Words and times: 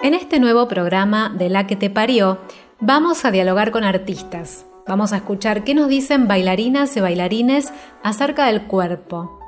En 0.00 0.14
este 0.14 0.38
nuevo 0.38 0.68
programa 0.68 1.28
de 1.28 1.48
La 1.48 1.66
que 1.66 1.74
te 1.74 1.90
parió, 1.90 2.38
vamos 2.80 3.24
a 3.24 3.30
dialogar 3.30 3.72
con 3.72 3.82
artistas. 3.82 4.64
Vamos 4.86 5.12
a 5.12 5.16
escuchar 5.16 5.64
qué 5.64 5.74
nos 5.74 5.88
dicen 5.88 6.28
bailarinas 6.28 6.96
y 6.96 7.00
bailarines 7.00 7.72
acerca 8.02 8.46
del 8.46 8.62
cuerpo, 8.62 9.38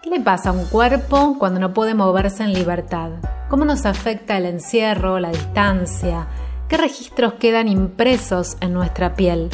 ¿Qué 0.00 0.10
le 0.10 0.20
pasa 0.20 0.50
a 0.50 0.52
un 0.52 0.64
cuerpo 0.66 1.34
cuando 1.40 1.58
no 1.58 1.74
puede 1.74 1.92
moverse 1.92 2.44
en 2.44 2.52
libertad? 2.52 3.10
¿Cómo 3.50 3.64
nos 3.64 3.84
afecta 3.84 4.36
el 4.36 4.46
encierro, 4.46 5.18
la 5.18 5.30
distancia? 5.30 6.28
¿Qué 6.68 6.76
registros 6.76 7.34
quedan 7.34 7.66
impresos 7.66 8.56
en 8.60 8.74
nuestra 8.74 9.14
piel? 9.14 9.50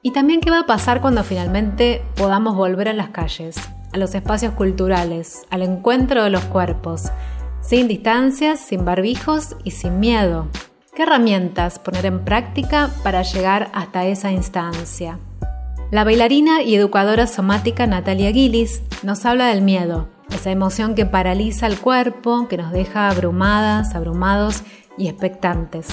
Y 0.00 0.12
también 0.12 0.40
qué 0.40 0.50
va 0.50 0.60
a 0.60 0.66
pasar 0.66 1.02
cuando 1.02 1.22
finalmente 1.22 2.02
podamos 2.16 2.56
volver 2.56 2.88
a 2.88 2.94
las 2.94 3.10
calles, 3.10 3.56
a 3.92 3.98
los 3.98 4.14
espacios 4.14 4.54
culturales, 4.54 5.44
al 5.50 5.60
encuentro 5.60 6.24
de 6.24 6.30
los 6.30 6.44
cuerpos, 6.46 7.12
sin 7.66 7.88
distancias, 7.88 8.60
sin 8.60 8.84
barbijos 8.84 9.56
y 9.64 9.70
sin 9.72 9.98
miedo. 10.00 10.48
¿Qué 10.94 11.02
herramientas 11.02 11.78
poner 11.78 12.06
en 12.06 12.24
práctica 12.24 12.90
para 13.02 13.22
llegar 13.22 13.70
hasta 13.72 14.06
esa 14.06 14.30
instancia? 14.30 15.18
La 15.90 16.04
bailarina 16.04 16.62
y 16.62 16.74
educadora 16.74 17.26
somática 17.26 17.86
Natalia 17.86 18.32
Gillis 18.32 18.82
nos 19.02 19.24
habla 19.24 19.46
del 19.46 19.62
miedo, 19.62 20.08
esa 20.32 20.50
emoción 20.50 20.94
que 20.94 21.06
paraliza 21.06 21.66
el 21.66 21.78
cuerpo, 21.78 22.48
que 22.48 22.56
nos 22.56 22.72
deja 22.72 23.08
abrumadas, 23.08 23.94
abrumados 23.94 24.62
y 24.96 25.08
expectantes. 25.08 25.88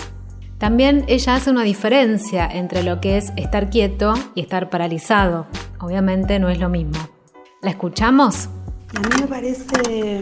También 0.57 1.05
ella 1.07 1.35
hace 1.35 1.49
una 1.49 1.63
diferencia 1.63 2.47
entre 2.47 2.83
lo 2.83 3.01
que 3.01 3.17
es 3.17 3.33
estar 3.35 3.69
quieto 3.69 4.13
y 4.35 4.41
estar 4.41 4.69
paralizado. 4.69 5.47
Obviamente 5.79 6.37
no 6.37 6.49
es 6.49 6.59
lo 6.59 6.69
mismo. 6.69 6.99
¿La 7.61 7.71
escuchamos? 7.71 8.49
A 8.95 8.99
mí 8.99 9.09
me 9.21 9.27
parece 9.27 10.21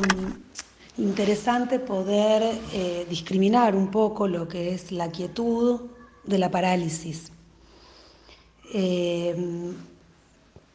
interesante 1.00 1.80
poder 1.80 2.44
eh, 2.74 3.06
discriminar 3.10 3.76
un 3.76 3.90
poco 3.90 4.28
lo 4.28 4.48
que 4.48 4.74
es 4.74 4.92
la 4.92 5.10
quietud 5.10 5.82
de 6.26 6.38
la 6.38 6.52
parálisis. 6.52 7.32
Em, 8.74 9.74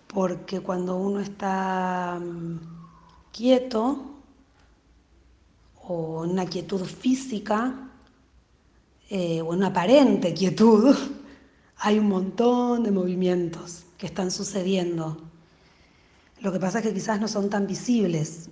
porque 0.09 0.61
cuando 0.61 0.97
uno 0.97 1.21
está 1.21 2.19
mm, 2.21 2.59
quieto 3.33 4.15
o 5.87 6.25
en 6.25 6.31
una 6.31 6.47
quietud 6.47 6.85
física 6.85 7.91
eh, 9.11 9.43
o 9.43 9.53
en 9.53 9.59
una 9.59 9.69
aparente 9.69 10.33
quietud, 10.33 10.97
hay 11.77 11.99
un 11.99 12.09
montón 12.09 12.83
de 12.83 12.91
movimientos 12.91 13.85
que 13.99 14.07
están 14.07 14.31
sucediendo. 14.31 15.19
Lo 16.41 16.51
que 16.51 16.59
pasa 16.59 16.79
es 16.79 16.87
que 16.87 16.95
quizás 16.95 17.21
no 17.21 17.29
son 17.29 17.51
tan 17.51 17.67
visibles. 17.67 18.49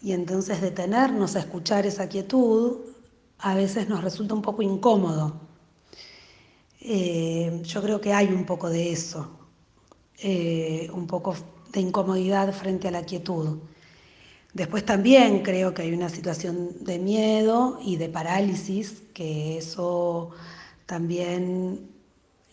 Y 0.00 0.12
entonces 0.12 0.60
detenernos 0.60 1.36
a 1.36 1.40
escuchar 1.40 1.86
esa 1.86 2.08
quietud 2.08 2.78
a 3.38 3.54
veces 3.54 3.88
nos 3.88 4.02
resulta 4.02 4.34
un 4.34 4.42
poco 4.42 4.62
incómodo. 4.62 5.40
Eh, 6.80 7.60
yo 7.64 7.82
creo 7.82 8.00
que 8.00 8.12
hay 8.12 8.28
un 8.28 8.44
poco 8.44 8.68
de 8.68 8.92
eso, 8.92 9.30
eh, 10.22 10.88
un 10.92 11.06
poco 11.06 11.34
de 11.72 11.80
incomodidad 11.80 12.52
frente 12.52 12.88
a 12.88 12.90
la 12.90 13.02
quietud. 13.02 13.58
Después 14.54 14.84
también 14.84 15.42
creo 15.42 15.74
que 15.74 15.82
hay 15.82 15.92
una 15.92 16.08
situación 16.08 16.84
de 16.84 16.98
miedo 16.98 17.78
y 17.82 17.96
de 17.96 18.08
parálisis, 18.08 19.02
que 19.12 19.58
eso 19.58 20.30
también 20.86 21.90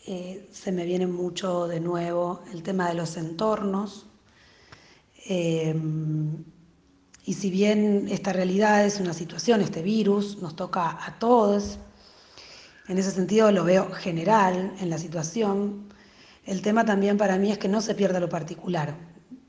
eh, 0.06 0.48
se 0.52 0.72
me 0.72 0.86
viene 0.86 1.08
mucho 1.08 1.68
de 1.68 1.80
nuevo, 1.80 2.42
el 2.52 2.62
tema 2.64 2.90
de 2.90 2.96
los 2.96 3.18
entornos. 3.18 4.08
Y 7.26 7.34
si 7.34 7.50
bien 7.50 8.08
esta 8.10 8.32
realidad 8.34 8.86
es 8.86 9.00
una 9.00 9.14
situación, 9.14 9.62
este 9.62 9.82
virus 9.82 10.42
nos 10.42 10.56
toca 10.56 11.04
a 11.06 11.18
todos, 11.18 11.80
en 12.88 13.00
ese 13.00 13.10
sentido 13.10 13.52
lo 13.52 13.64
veo 13.64 13.90
general 13.92 14.74
en 14.80 14.92
la 14.92 15.00
situación. 15.00 15.90
El 16.46 16.62
tema 16.62 16.86
también 16.86 17.18
para 17.18 17.38
mí 17.40 17.52
es 17.52 17.58
que 17.58 17.68
no 17.68 17.82
se 17.82 17.96
pierda 17.96 18.20
lo 18.20 18.30
particular, 18.30 18.96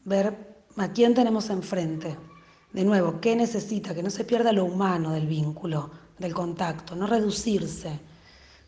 ver 0.05 0.57
a 0.79 0.89
quién 0.93 1.15
tenemos 1.15 1.51
enfrente. 1.51 2.17
De 2.73 2.83
nuevo, 2.85 3.21
¿qué 3.21 3.37
necesita? 3.37 3.95
Que 3.95 4.03
no 4.03 4.11
se 4.11 4.25
pierda 4.25 4.53
lo 4.53 4.65
humano 4.65 5.13
del 5.13 5.27
vínculo, 5.27 5.91
del 6.19 6.33
contacto, 6.33 6.97
no 6.97 7.07
reducirse, 7.07 8.01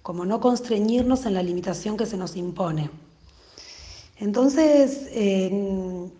como 0.02 0.26
no 0.26 0.38
constreñirnos 0.38 1.24
en 1.24 1.32
la 1.32 1.42
limitación 1.42 1.96
que 1.96 2.04
se 2.04 2.18
nos 2.18 2.36
impone. 2.36 2.90
Entonces, 4.18 5.08
en, 5.12 6.12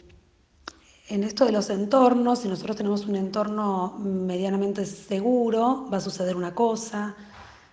en 1.09 1.25
esto 1.25 1.47
de 1.47 1.53
los 1.53 1.71
entornos, 1.71 2.41
si 2.41 2.49
nosotros 2.49 2.77
tenemos 2.77 3.07
un 3.07 3.17
entorno 3.17 3.97
medianamente 3.99 4.85
seguro, 4.85 5.89
va 5.93 5.97
a 5.97 6.01
suceder 6.01 6.37
una 6.37 6.55
cosa, 6.55 7.17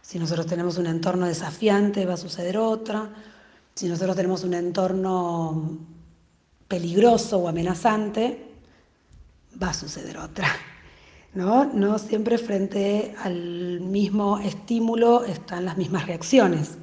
si 0.02 0.20
nosotros 0.20 0.46
tenemos 0.46 0.78
un 0.78 0.86
entorno 0.86 1.26
desafiante, 1.26 2.06
va 2.06 2.14
a 2.14 2.18
suceder 2.18 2.58
otra. 2.58 3.10
Si 3.74 3.88
nosotros 3.88 4.16
tenemos 4.16 4.44
un 4.44 4.54
entorno 4.54 5.80
peligroso 6.68 7.40
o 7.40 7.48
amenazante, 7.48 8.52
va 9.62 9.70
a 9.70 9.74
suceder 9.74 10.18
otra. 10.18 10.48
¿No? 11.34 11.66
no 11.66 12.00
siempre 12.00 12.38
frente 12.38 13.14
al 13.22 13.82
mismo 13.82 14.40
estímulo 14.40 15.26
están 15.26 15.66
las 15.66 15.76
mismas 15.76 16.06
reacciones. 16.06 16.78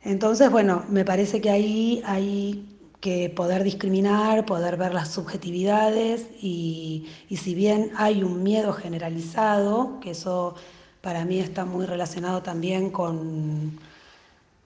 Entonces, 0.00 0.50
bueno, 0.50 0.84
me 0.88 1.04
parece 1.04 1.42
que 1.42 1.50
ahí 1.50 2.02
hay 2.06 2.69
que 3.00 3.30
poder 3.30 3.64
discriminar, 3.64 4.44
poder 4.44 4.76
ver 4.76 4.92
las 4.92 5.08
subjetividades 5.10 6.26
y, 6.40 7.06
y 7.28 7.38
si 7.38 7.54
bien 7.54 7.92
hay 7.96 8.22
un 8.22 8.42
miedo 8.42 8.72
generalizado, 8.72 10.00
que 10.00 10.10
eso 10.10 10.54
para 11.00 11.24
mí 11.24 11.38
está 11.38 11.64
muy 11.64 11.86
relacionado 11.86 12.42
también 12.42 12.90
con 12.90 13.78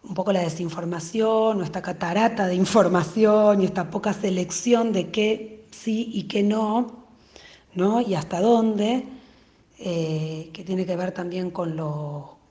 un 0.07 0.15
poco 0.15 0.33
la 0.33 0.41
desinformación, 0.41 1.61
o 1.61 1.65
esta 1.65 1.81
catarata 1.81 2.47
de 2.47 2.55
información 2.65 3.63
y 3.63 3.67
esta 3.67 3.91
poca 3.91 4.13
selección 4.13 4.93
de 4.93 5.11
qué 5.11 5.65
sí 5.71 6.11
y 6.13 6.25
qué 6.25 6.43
no, 6.43 7.05
¿no? 7.75 8.01
y 8.01 8.15
hasta 8.15 8.41
dónde, 8.41 9.05
eh, 9.79 10.51
que 10.53 10.65
tiene 10.65 10.87
que 10.87 10.97
ver 10.97 11.13
también 11.13 11.51
con, 11.51 11.77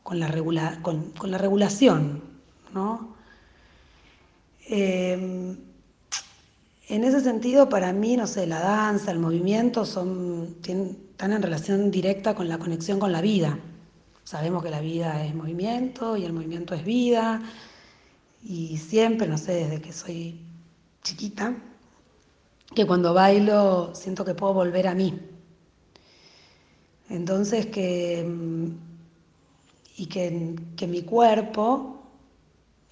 con, 0.04 0.20
la, 0.20 0.80
con, 0.82 1.32
la 1.32 1.38
regulación. 1.38 2.22
¿no? 2.74 3.16
Eh, 4.68 5.56
en 6.96 7.04
ese 7.04 7.22
sentido, 7.22 7.70
para 7.70 7.92
mí, 7.94 8.18
no 8.18 8.28
sé, 8.28 8.48
la 8.48 8.60
danza, 8.60 9.12
el 9.12 9.20
movimiento 9.20 9.86
son, 9.86 10.58
están 10.62 11.34
en 11.34 11.42
relación 11.42 11.92
directa 11.92 12.36
con 12.36 12.48
la 12.48 12.58
conexión 12.58 13.00
con 13.00 13.12
la 13.12 13.22
vida 13.22 13.60
sabemos 14.24 14.64
que 14.64 14.70
la 14.70 14.82
vida 14.82 15.26
es 15.26 15.36
movimiento 15.36 16.18
y 16.18 16.26
el 16.26 16.34
movimiento 16.34 16.74
es 16.74 16.84
vida. 16.84 17.42
Y 18.44 18.78
siempre, 18.78 19.28
no 19.28 19.38
sé, 19.38 19.54
desde 19.54 19.82
que 19.82 19.94
soy 19.94 20.40
chiquita, 21.02 21.56
que 22.74 22.88
cuando 22.88 23.14
bailo 23.14 23.94
siento 23.94 24.26
que 24.26 24.36
puedo 24.36 24.54
volver 24.54 24.88
a 24.88 24.96
mí. 24.96 25.20
Entonces 27.10 27.68
que, 27.68 28.26
mm, 28.28 28.68
y 29.98 30.06
que, 30.08 30.56
que 30.76 30.88
mi 30.88 31.04
cuerpo 31.04 32.02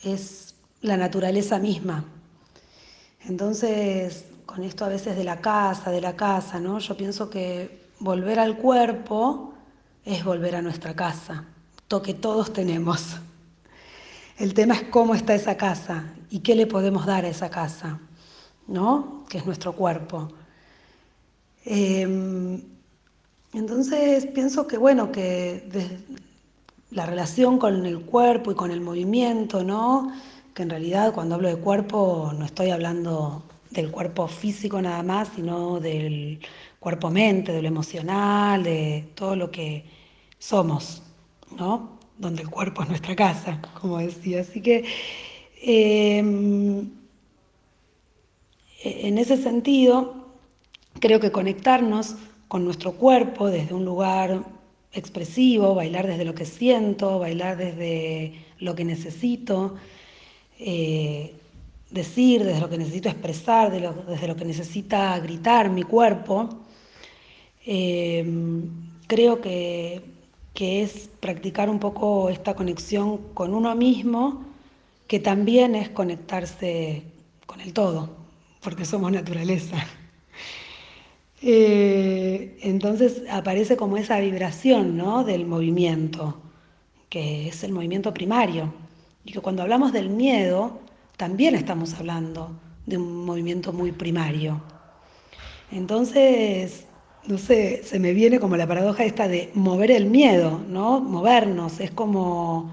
es 0.03 0.55
la 0.81 0.97
naturaleza 0.97 1.59
misma. 1.59 2.05
Entonces, 3.25 4.25
con 4.45 4.63
esto 4.63 4.85
a 4.85 4.89
veces 4.89 5.15
de 5.15 5.23
la 5.23 5.41
casa, 5.41 5.91
de 5.91 6.01
la 6.01 6.15
casa, 6.15 6.59
¿no? 6.59 6.79
Yo 6.79 6.97
pienso 6.97 7.29
que 7.29 7.81
volver 7.99 8.39
al 8.39 8.57
cuerpo 8.57 9.53
es 10.03 10.23
volver 10.23 10.55
a 10.55 10.61
nuestra 10.61 10.95
casa, 10.95 11.45
que 11.99 12.13
todos 12.13 12.53
tenemos. 12.53 13.17
El 14.37 14.53
tema 14.53 14.75
es 14.75 14.83
cómo 14.83 15.13
está 15.13 15.35
esa 15.35 15.57
casa 15.57 16.05
y 16.29 16.39
qué 16.39 16.55
le 16.55 16.65
podemos 16.65 17.05
dar 17.05 17.25
a 17.25 17.27
esa 17.27 17.49
casa, 17.49 17.99
¿no? 18.67 19.25
Que 19.27 19.39
es 19.39 19.45
nuestro 19.45 19.73
cuerpo. 19.73 20.29
Em, 21.65 22.61
entonces 23.53 24.25
pienso 24.27 24.67
que, 24.67 24.77
bueno, 24.77 25.11
que 25.11 25.69
la 26.91 27.05
relación 27.05 27.57
con 27.57 27.85
el 27.85 28.01
cuerpo 28.01 28.51
y 28.51 28.55
con 28.55 28.71
el 28.71 28.79
movimiento, 28.79 29.63
¿no? 29.63 30.13
Que 30.53 30.63
en 30.63 30.69
realidad 30.69 31.13
cuando 31.13 31.35
hablo 31.35 31.47
de 31.47 31.57
cuerpo 31.57 32.31
no 32.37 32.45
estoy 32.45 32.71
hablando 32.71 33.43
del 33.69 33.89
cuerpo 33.89 34.27
físico 34.27 34.81
nada 34.81 35.01
más, 35.01 35.29
sino 35.35 35.79
del 35.79 36.39
cuerpo-mente, 36.79 37.53
de 37.53 37.61
lo 37.61 37.67
emocional, 37.69 38.63
de 38.63 39.09
todo 39.15 39.35
lo 39.35 39.49
que 39.51 39.85
somos, 40.39 41.03
¿no? 41.57 41.99
Donde 42.17 42.41
el 42.41 42.49
cuerpo 42.49 42.83
es 42.83 42.89
nuestra 42.89 43.15
casa, 43.15 43.61
como 43.79 43.99
decía. 43.99 44.41
Así 44.41 44.61
que 44.61 44.83
em, 45.61 46.89
en 48.83 49.17
ese 49.17 49.37
sentido, 49.37 50.27
creo 50.99 51.19
que 51.19 51.31
conectarnos 51.31 52.15
con 52.47 52.65
nuestro 52.65 52.93
cuerpo 52.93 53.47
desde 53.47 53.73
un 53.73 53.85
lugar 53.85 54.43
expresivo, 54.91 55.75
bailar 55.75 56.07
desde 56.07 56.25
lo 56.25 56.35
que 56.35 56.45
siento, 56.45 57.19
bailar 57.19 57.57
desde 57.57 58.33
lo 58.59 58.75
que 58.75 58.83
necesito, 58.83 59.75
eh, 60.61 61.33
decir, 61.89 62.43
desde 62.43 62.61
lo 62.61 62.69
que 62.69 62.77
necesito 62.77 63.09
expresar, 63.09 63.71
desde 63.71 64.27
lo 64.27 64.35
que 64.35 64.45
necesita 64.45 65.19
gritar 65.19 65.69
mi 65.69 65.83
cuerpo, 65.83 66.49
em, 67.65 68.69
creo 69.07 69.41
que 69.41 70.01
que 70.53 70.81
es 70.83 71.09
practicar 71.19 71.69
un 71.69 71.79
poco 71.79 72.29
esta 72.29 72.55
conexión 72.55 73.17
con 73.33 73.53
uno 73.53 73.75
mismo, 73.75 74.45
que 75.07 75.19
también 75.19 75.75
es 75.75 75.89
conectarse 75.89 77.03
con 77.45 77.61
el 77.61 77.73
todo, 77.73 78.09
porque 78.61 78.85
somos 78.85 79.11
naturaleza. 79.11 79.77
Eh, 81.43 82.59
entonces 82.61 83.23
aparece 83.27 83.75
como 83.75 83.97
esa 83.97 84.19
vibración 84.19 84.95
¿no? 84.95 85.23
del 85.23 85.47
movimiento, 85.47 86.39
que 87.09 87.47
es 87.47 87.63
el 87.63 87.71
movimiento 87.71 88.13
primario, 88.13 88.71
y 89.25 89.31
que 89.31 89.39
cuando 89.39 89.61
hablamos 89.63 89.91
del 89.93 90.09
miedo, 90.09 90.79
también 91.17 91.55
estamos 91.55 91.93
hablando 91.93 92.51
de 92.85 92.97
un 92.97 93.25
movimiento 93.25 93.73
muy 93.73 93.91
primario. 93.91 94.61
Entonces, 95.71 96.85
no 97.27 97.37
sé, 97.37 97.81
se 97.83 97.99
me 97.99 98.13
viene 98.13 98.39
como 98.39 98.57
la 98.57 98.67
paradoja 98.67 99.05
esta 99.05 99.27
de 99.27 99.51
mover 99.53 99.91
el 99.91 100.05
miedo, 100.05 100.59
¿no? 100.67 100.99
Movernos, 100.99 101.79
es 101.79 101.91
como, 101.91 102.71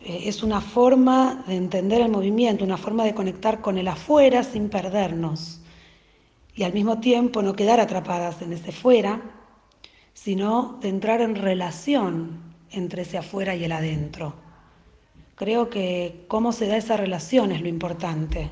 eh, 0.00 0.22
es 0.26 0.42
una 0.42 0.60
forma 0.60 1.44
de 1.46 1.56
entender 1.56 2.00
el 2.00 2.10
movimiento, 2.10 2.64
una 2.64 2.76
forma 2.76 3.04
de 3.04 3.14
conectar 3.14 3.60
con 3.60 3.78
el 3.78 3.88
afuera 3.88 4.44
sin 4.44 4.68
perdernos 4.68 5.60
y 6.54 6.62
al 6.62 6.72
mismo 6.72 7.00
tiempo 7.00 7.42
no 7.42 7.54
quedar 7.54 7.80
atrapadas 7.80 8.42
en 8.42 8.52
ese 8.52 8.72
fuera, 8.72 9.22
sino 10.14 10.78
de 10.80 10.88
entrar 10.88 11.20
en 11.20 11.34
relación 11.34 12.54
entre 12.70 13.02
ese 13.02 13.18
afuera 13.18 13.54
y 13.54 13.64
el 13.64 13.72
adentro. 13.72 14.34
Creo 15.40 15.70
que 15.70 16.26
cómo 16.28 16.52
se 16.52 16.66
da 16.66 16.76
esa 16.76 16.98
relación 16.98 17.50
es 17.50 17.62
lo 17.62 17.68
importante, 17.68 18.50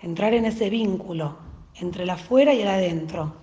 entrar 0.00 0.32
en 0.32 0.46
ese 0.46 0.70
vínculo 0.70 1.36
entre 1.74 2.04
el 2.04 2.08
afuera 2.08 2.54
y 2.54 2.62
el 2.62 2.68
adentro 2.68 3.34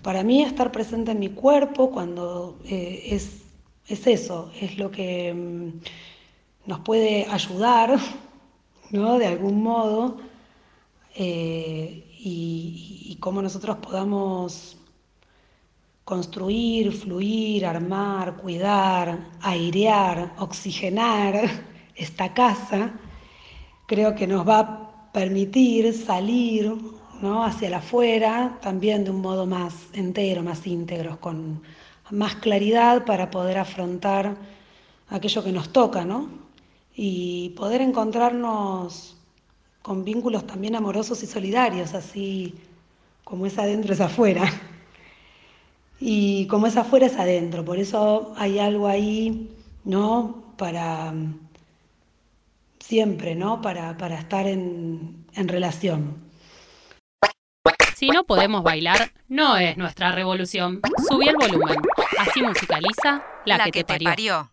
para 0.00 0.22
mí 0.22 0.42
estar 0.42 0.70
presente 0.70 1.10
en 1.10 1.18
mi 1.18 1.30
cuerpo 1.30 1.90
cuando 1.90 2.60
eh, 2.66 3.02
es, 3.10 3.42
eso, 3.88 4.52
es 4.60 4.78
lo 4.78 4.92
que 4.92 5.34
mm, 5.34 6.68
nos 6.68 6.78
puede 6.82 7.26
ayudar, 7.28 7.98
¿no? 8.92 9.18
De 9.18 9.26
algún 9.26 9.60
modo, 9.60 10.18
eh, 11.16 12.04
y 12.16 13.16
cómo 13.18 13.42
nosotros 13.42 13.78
podamos 13.78 14.76
construir, 16.04 16.92
fluir, 16.92 17.66
armar, 17.66 18.36
cuidar, 18.36 19.30
airear, 19.40 20.36
oxigenar 20.38 21.34
esta 21.98 22.32
casa, 22.32 22.92
creo 23.86 24.14
que 24.14 24.26
nos 24.26 24.48
va 24.48 24.58
a 24.60 25.12
permitir 25.12 25.92
salir 25.92 26.74
¿no? 27.20 27.44
hacia 27.44 27.70
la 27.70 27.78
afuera, 27.78 28.58
también 28.62 29.04
de 29.04 29.10
un 29.10 29.20
modo 29.20 29.46
más 29.46 29.74
entero, 29.92 30.42
más 30.42 30.66
íntegro, 30.66 31.20
con 31.20 31.62
más 32.10 32.36
claridad 32.36 33.04
para 33.04 33.30
poder 33.30 33.58
afrontar 33.58 34.36
aquello 35.08 35.42
que 35.42 35.52
nos 35.52 35.72
toca, 35.72 36.04
¿no? 36.04 36.28
Y 36.94 37.50
poder 37.50 37.80
encontrarnos 37.80 39.16
con 39.82 40.04
vínculos 40.04 40.46
también 40.46 40.74
amorosos 40.74 41.22
y 41.22 41.26
solidarios, 41.26 41.94
así 41.94 42.54
como 43.24 43.46
es 43.46 43.58
adentro 43.58 43.92
es 43.92 44.00
afuera. 44.00 44.44
Y 46.00 46.46
como 46.46 46.66
es 46.68 46.76
afuera 46.76 47.06
es 47.06 47.16
adentro, 47.16 47.64
por 47.64 47.78
eso 47.78 48.32
hay 48.36 48.58
algo 48.58 48.86
ahí, 48.86 49.50
¿no? 49.84 50.44
Para 50.56 51.12
siempre, 52.88 53.34
¿no? 53.34 53.60
Para, 53.60 53.98
para 53.98 54.18
estar 54.18 54.46
en, 54.46 55.26
en 55.34 55.48
relación. 55.48 56.16
Si 57.94 58.08
no 58.08 58.24
podemos 58.24 58.62
bailar, 58.62 59.12
no 59.28 59.58
es 59.58 59.76
nuestra 59.76 60.12
revolución. 60.12 60.80
Subí 61.08 61.28
el 61.28 61.36
volumen. 61.36 61.76
Así 62.18 62.40
musicaliza 62.40 63.22
la, 63.44 63.68
que, 63.70 63.84
te, 63.84 63.98
parió. 63.98 64.50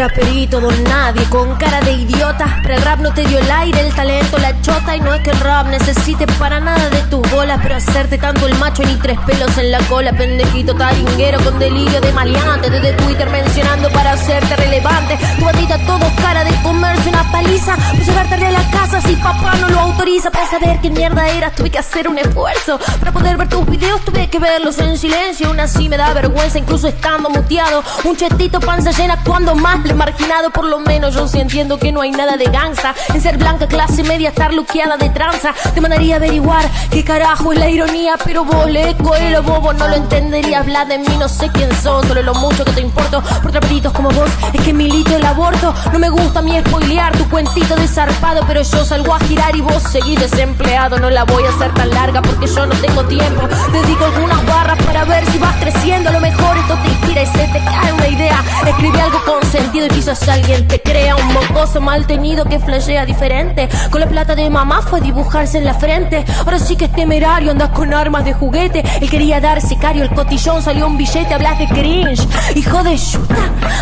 Traperito, 0.00 0.62
don 0.62 0.82
nadie, 0.84 1.22
con 1.28 1.56
cara 1.56 1.82
de 1.82 1.92
idiota. 1.92 2.60
Pero 2.62 2.74
el 2.74 2.80
rap 2.80 3.00
no 3.00 3.12
te 3.12 3.22
dio 3.26 3.38
el 3.38 3.50
aire, 3.50 3.80
el 3.80 3.94
talento, 3.94 4.38
la 4.38 4.58
chota. 4.62 4.96
Y 4.96 5.00
no 5.00 5.12
es 5.12 5.20
que 5.20 5.28
el 5.28 5.38
rap 5.40 5.66
necesite 5.66 6.26
para 6.38 6.58
nada 6.58 6.88
de 6.88 7.02
tus 7.10 7.20
bolas. 7.30 7.60
Pero 7.62 7.76
hacerte 7.76 8.16
tanto 8.16 8.46
el 8.46 8.54
macho 8.54 8.82
ni 8.82 8.94
tres 8.94 9.18
pelos 9.26 9.58
en 9.58 9.70
la 9.70 9.78
cola. 9.90 10.14
Pendejito 10.14 10.74
taringuero 10.74 11.38
con 11.44 11.58
delirio 11.58 12.00
de 12.00 12.14
maleante. 12.14 12.70
Desde 12.70 12.94
Twitter 12.94 13.28
mencionando 13.28 13.90
para 13.90 14.12
hacerte 14.12 14.56
relevante. 14.56 15.18
Tu 15.38 15.44
batita 15.44 15.76
todo 15.84 16.10
cara 16.16 16.44
de 16.44 16.62
comerse 16.62 17.10
una 17.10 17.30
paliza. 17.30 17.76
Pues 17.94 18.06
llegar 18.06 18.26
tarde 18.30 18.46
a 18.46 18.52
la 18.52 18.70
casa 18.70 19.02
si 19.02 19.14
papá 19.16 19.56
no 19.56 19.68
lo 19.68 19.80
autoriza. 19.80 20.30
Para 20.30 20.46
saber 20.46 20.80
qué 20.80 20.88
mierda 20.88 21.28
eras, 21.28 21.54
tuve 21.54 21.68
que 21.68 21.78
hacer 21.78 22.08
un 22.08 22.16
esfuerzo. 22.16 22.80
Para 23.00 23.12
poder 23.12 23.36
ver 23.36 23.50
tus 23.50 23.66
videos, 23.66 24.02
tuve 24.06 24.30
que 24.30 24.38
verlos 24.38 24.78
en 24.78 24.96
silencio. 24.96 25.48
Aún 25.48 25.60
así 25.60 25.90
me 25.90 25.98
da 25.98 26.14
vergüenza, 26.14 26.58
incluso 26.58 26.88
estando 26.88 27.28
muteado. 27.28 27.84
Un 28.04 28.16
chetito 28.16 28.60
panza 28.60 28.92
llena 28.92 29.22
cuando 29.22 29.54
más 29.54 29.89
marginado, 29.94 30.50
por 30.50 30.64
lo 30.64 30.80
menos 30.80 31.14
yo 31.14 31.26
sí 31.28 31.40
entiendo 31.40 31.78
que 31.78 31.92
no 31.92 32.00
hay 32.00 32.10
nada 32.10 32.36
de 32.36 32.44
gangsta. 32.46 32.94
En 33.14 33.20
ser 33.20 33.38
blanca, 33.38 33.66
clase 33.66 34.02
media, 34.02 34.30
estar 34.30 34.52
luqueada 34.52 34.96
de 34.96 35.10
tranza. 35.10 35.54
Te 35.74 35.80
mandaría 35.80 36.16
averiguar 36.16 36.68
qué 36.90 37.04
carajo 37.04 37.52
es 37.52 37.58
la 37.58 37.68
ironía, 37.68 38.16
pero 38.24 38.44
vos 38.44 38.70
le 38.70 38.94
lo 39.30 39.42
bobo, 39.42 39.72
no 39.72 39.88
lo 39.88 39.94
entendería. 39.94 40.60
Habla 40.60 40.84
de 40.84 40.98
mí, 40.98 41.16
no 41.18 41.28
sé 41.28 41.48
quién 41.52 41.70
sos, 41.82 42.06
solo 42.06 42.22
lo 42.22 42.34
mucho 42.34 42.64
que 42.64 42.72
te 42.72 42.80
importo. 42.80 43.22
Por 43.42 43.50
traperitos 43.50 43.92
como 43.92 44.10
vos, 44.10 44.30
es 44.52 44.60
que 44.62 44.72
milito 44.72 45.16
el 45.16 45.24
aborto. 45.24 45.74
No 45.92 45.98
me 45.98 46.08
gusta 46.08 46.40
a 46.40 46.42
mí 46.42 46.58
spoilear 46.60 47.16
tu 47.16 47.28
cuentito 47.28 47.76
de 47.76 47.86
zarpado, 47.86 48.42
pero 48.46 48.62
yo 48.62 48.84
salgo 48.84 49.14
a 49.14 49.20
girar 49.20 49.54
y 49.56 49.60
vos 49.60 49.82
seguís 49.82 50.18
desempleado. 50.18 50.98
No 50.98 51.10
la 51.10 51.24
voy 51.24 51.44
a 51.44 51.50
hacer 51.50 51.72
tan 51.74 51.90
larga 51.90 52.22
porque 52.22 52.46
yo 52.46 52.66
no 52.66 52.74
tengo 52.76 53.04
tiempo. 53.04 53.48
Dedico 53.72 54.04
algunas 54.04 54.46
barras 54.46 54.82
para 54.84 55.04
ver 55.04 55.24
si 55.26 55.38
vas 55.38 55.56
creciendo. 55.56 56.10
A 56.10 56.12
lo 56.12 56.20
mejor 56.20 56.56
esto 56.56 56.74
te 56.82 56.88
inspira 56.88 57.22
y 57.22 57.26
se 57.26 57.46
te 57.48 57.64
cae 57.64 57.92
una 57.92 58.08
idea. 58.08 58.44
Escribe 58.66 59.00
algo 59.00 59.22
con 59.24 59.42
sentido 59.50 59.79
sentido 59.80 59.86
y 59.86 59.88
quizás 59.88 60.28
alguien 60.28 60.66
te 60.66 60.80
crea 60.80 61.16
un 61.16 61.32
mocoso 61.32 61.80
mal 61.80 62.06
tenido 62.06 62.44
que 62.44 62.58
flashea 62.58 63.06
diferente. 63.06 63.68
Con 63.90 64.00
la 64.00 64.08
plata 64.08 64.34
de 64.34 64.48
mamá 64.50 64.82
fue 64.82 65.00
dibujarse 65.00 65.58
en 65.58 65.64
la 65.64 65.74
frente. 65.74 66.24
Ahora 66.44 66.58
sí 66.58 66.76
que 66.76 66.86
es 66.86 66.92
temerario, 66.92 67.50
andas 67.50 67.70
con 67.70 67.92
armas 67.94 68.24
de 68.24 68.32
juguete. 68.32 68.82
Él 69.00 69.08
quería 69.08 69.40
dar 69.40 69.60
sicario, 69.60 70.02
el 70.02 70.10
cotillón 70.10 70.62
salió 70.62 70.86
un 70.86 70.96
billete, 70.96 71.32
hablas 71.32 71.58
de 71.58 71.68
cringe. 71.68 72.26
Hijo 72.54 72.82
de 72.82 72.98
chuta, 72.98 73.36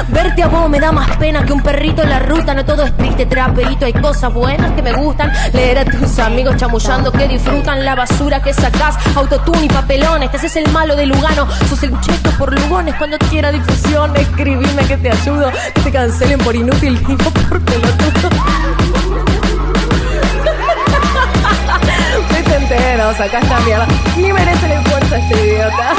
verte 0.08 0.42
a 0.42 0.48
vos 0.48 0.68
me 0.68 0.80
da 0.80 0.92
más 0.92 1.16
pena 1.16 1.44
que 1.44 1.52
un 1.52 1.62
perrito 1.62 2.02
en 2.02 2.10
la 2.10 2.18
ruta. 2.18 2.54
No 2.54 2.64
todo 2.64 2.84
es 2.84 2.96
triste, 2.96 3.26
traperito, 3.26 3.86
hay 3.86 3.92
cosas 3.92 4.32
buenas 4.32 4.72
que 4.72 4.82
me 4.82 4.92
gustan. 4.92 5.32
Leer 5.52 5.78
a 5.78 5.84
tus 5.84 6.18
amigos 6.18 6.56
chamullando 6.56 7.12
que 7.12 7.28
disfrutan 7.28 7.84
la 7.84 7.94
basura 7.94 8.42
que 8.42 8.52
sacás. 8.52 8.96
Autotune 9.16 9.64
y 9.64 9.68
papelones, 9.68 10.30
te 10.30 10.36
haces 10.36 10.56
el 10.56 10.70
malo 10.70 10.96
de 10.96 11.06
Lugano. 11.06 11.48
Sos 11.68 11.82
el 11.82 11.98
cheto 12.00 12.30
por 12.38 12.52
Lugones 12.58 12.94
cuando 12.96 13.18
quiera 13.30 13.50
difusión. 13.50 14.14
Escribime 14.16 14.84
que 14.86 14.96
te 14.96 15.10
ayudo, 15.10 15.50
que 15.74 15.87
te 15.87 15.87
cancelen 15.90 16.38
por 16.40 16.54
inútil 16.54 17.00
y 17.08 17.12
no 17.12 17.30
por 17.30 17.60
pelotudo. 17.60 18.28
Vete 22.32 22.56
entero, 22.56 23.14
saca 23.14 23.38
esta 23.38 23.60
mierda. 23.60 23.86
Ni 24.16 24.32
merece 24.32 24.66
el 24.66 24.72
esfuerzo 24.72 25.16
este 25.16 25.46
idiota. 25.46 25.94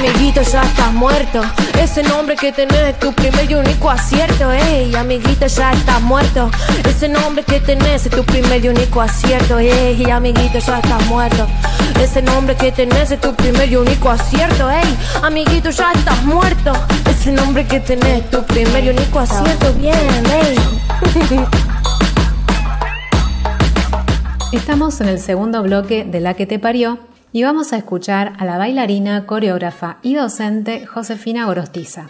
Amiguito, 0.00 0.40
ya 0.40 0.62
estás 0.62 0.94
muerto. 0.94 1.42
Ese 1.78 2.02
nombre 2.02 2.34
que 2.34 2.52
tenés 2.52 2.88
es 2.88 2.98
tu 2.98 3.12
primer 3.12 3.50
y 3.50 3.54
único 3.54 3.90
acierto. 3.90 4.50
Ey, 4.50 4.94
amiguito, 4.94 5.46
ya 5.46 5.72
estás 5.72 6.00
muerto. 6.00 6.50
Ese 6.88 7.06
nombre 7.06 7.44
que 7.44 7.60
tenés 7.60 8.06
es 8.06 8.10
tu 8.10 8.24
primer 8.24 8.64
y 8.64 8.68
único 8.70 9.02
acierto. 9.02 9.58
Ey, 9.58 10.02
amiguito, 10.10 10.58
ya 10.58 10.78
estás 10.78 11.06
muerto. 11.06 11.46
Ese 12.00 12.22
nombre 12.22 12.56
que 12.56 12.72
tenés 12.72 13.10
es 13.10 13.20
tu 13.20 13.34
primer 13.34 13.70
y 13.70 13.76
único 13.76 14.08
acierto. 14.08 14.70
Ey, 14.70 14.96
amiguito, 15.22 15.68
ya 15.68 15.92
estás 15.92 16.24
muerto. 16.24 16.72
Ese 17.04 17.32
nombre 17.32 17.66
que 17.66 17.80
tenés 17.80 18.20
es 18.20 18.30
tu 18.30 18.42
primer 18.44 18.82
y 18.82 18.88
único 18.88 19.18
acierto. 19.18 19.70
Bien, 19.74 20.24
ey. 20.32 20.56
Estamos 24.52 24.98
en 25.02 25.10
el 25.10 25.20
segundo 25.20 25.62
bloque 25.62 26.04
de 26.04 26.20
La 26.20 26.32
que 26.32 26.46
te 26.46 26.58
parió 26.58 27.09
y 27.32 27.42
vamos 27.42 27.72
a 27.72 27.76
escuchar 27.76 28.32
a 28.38 28.44
la 28.44 28.58
bailarina, 28.58 29.26
coreógrafa 29.26 29.98
y 30.02 30.14
docente 30.14 30.86
Josefina 30.86 31.46
Gorostiza. 31.46 32.08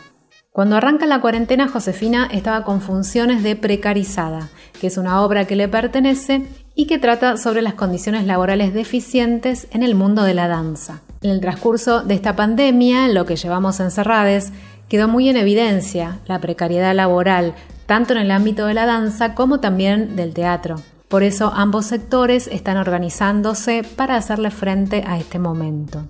Cuando 0.52 0.76
arranca 0.76 1.06
la 1.06 1.20
cuarentena, 1.20 1.68
Josefina 1.68 2.28
estaba 2.32 2.64
con 2.64 2.80
funciones 2.80 3.42
de 3.42 3.54
Precarizada, 3.54 4.48
que 4.80 4.88
es 4.88 4.96
una 4.96 5.22
obra 5.22 5.46
que 5.46 5.54
le 5.54 5.68
pertenece 5.68 6.46
y 6.74 6.86
que 6.86 6.98
trata 6.98 7.36
sobre 7.36 7.62
las 7.62 7.74
condiciones 7.74 8.26
laborales 8.26 8.74
deficientes 8.74 9.68
en 9.70 9.82
el 9.82 9.94
mundo 9.94 10.24
de 10.24 10.34
la 10.34 10.48
danza. 10.48 11.02
En 11.22 11.30
el 11.30 11.40
transcurso 11.40 12.02
de 12.02 12.14
esta 12.14 12.34
pandemia, 12.34 13.08
lo 13.08 13.26
que 13.26 13.36
llevamos 13.36 13.78
encerrades, 13.78 14.52
quedó 14.88 15.06
muy 15.06 15.28
en 15.28 15.36
evidencia 15.36 16.18
la 16.26 16.40
precariedad 16.40 16.94
laboral, 16.94 17.54
tanto 17.86 18.14
en 18.14 18.18
el 18.18 18.30
ámbito 18.30 18.66
de 18.66 18.74
la 18.74 18.86
danza 18.86 19.34
como 19.34 19.60
también 19.60 20.16
del 20.16 20.34
teatro. 20.34 20.76
Por 21.10 21.24
eso 21.24 21.50
ambos 21.52 21.86
sectores 21.86 22.46
están 22.46 22.76
organizándose 22.76 23.82
para 23.96 24.14
hacerle 24.14 24.52
frente 24.52 25.02
a 25.04 25.18
este 25.18 25.40
momento. 25.40 26.06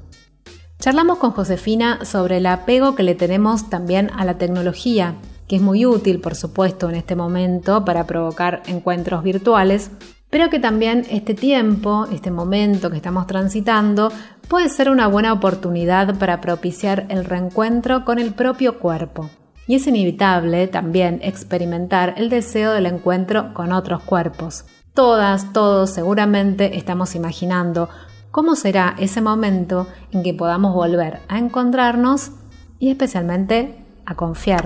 Charlamos 0.78 1.16
con 1.16 1.30
Josefina 1.30 2.04
sobre 2.04 2.37
el 2.37 2.45
apego 2.45 2.95
que 2.95 3.02
le 3.02 3.14
tenemos 3.14 3.71
también 3.71 4.11
a 4.14 4.26
la 4.26 4.37
tecnología, 4.37 5.14
que 5.49 5.57
es 5.57 5.62
muy 5.62 5.87
útil, 5.87 6.21
por 6.21 6.35
supuesto, 6.35 6.90
en 6.90 6.97
este 6.97 7.16
momento 7.16 7.83
para 7.83 8.07
provocar 8.07 8.62
encuentros 8.66 9.23
virtuales, 9.23 9.90
pero 10.28 10.50
que 10.50 10.61
también 10.61 11.07
este 11.09 11.33
tiempo, 11.33 12.07
este 12.12 12.30
momento 12.30 12.90
que 12.90 12.99
estamos 12.99 13.26
transitando, 13.26 14.12
puede 14.49 14.69
ser 14.69 14.90
una 14.90 15.07
buena 15.09 15.33
oportunidad 15.33 16.19
para 16.19 16.42
propiciar 16.42 17.07
el 17.09 17.25
reencuentro 17.25 18.04
con 18.04 18.19
el 18.19 18.35
propio 18.35 18.78
cuerpo. 18.78 19.30
Y 19.66 19.76
es 19.76 19.87
inevitable 19.87 20.69
también 20.69 21.21
experimentar 21.23 22.16
el 22.19 22.28
deseo 22.28 22.73
del 22.73 22.85
encuentro 22.85 23.54
con 23.54 23.73
otros 23.73 24.02
cuerpos. 24.02 24.66
Todas, 24.94 25.52
todos 25.52 25.90
seguramente 25.90 26.76
estamos 26.76 27.14
imaginando 27.14 27.88
cómo 28.32 28.56
será 28.56 28.97
ese 28.99 29.20
momento 29.20 29.87
en 30.11 30.25
que 30.25 30.35
podamos 30.35 30.75
volver 30.75 31.20
a 31.28 31.38
encontrarnos 31.38 32.32
y 32.80 32.90
especialmente 32.90 33.85
a 34.04 34.16
confiar. 34.16 34.64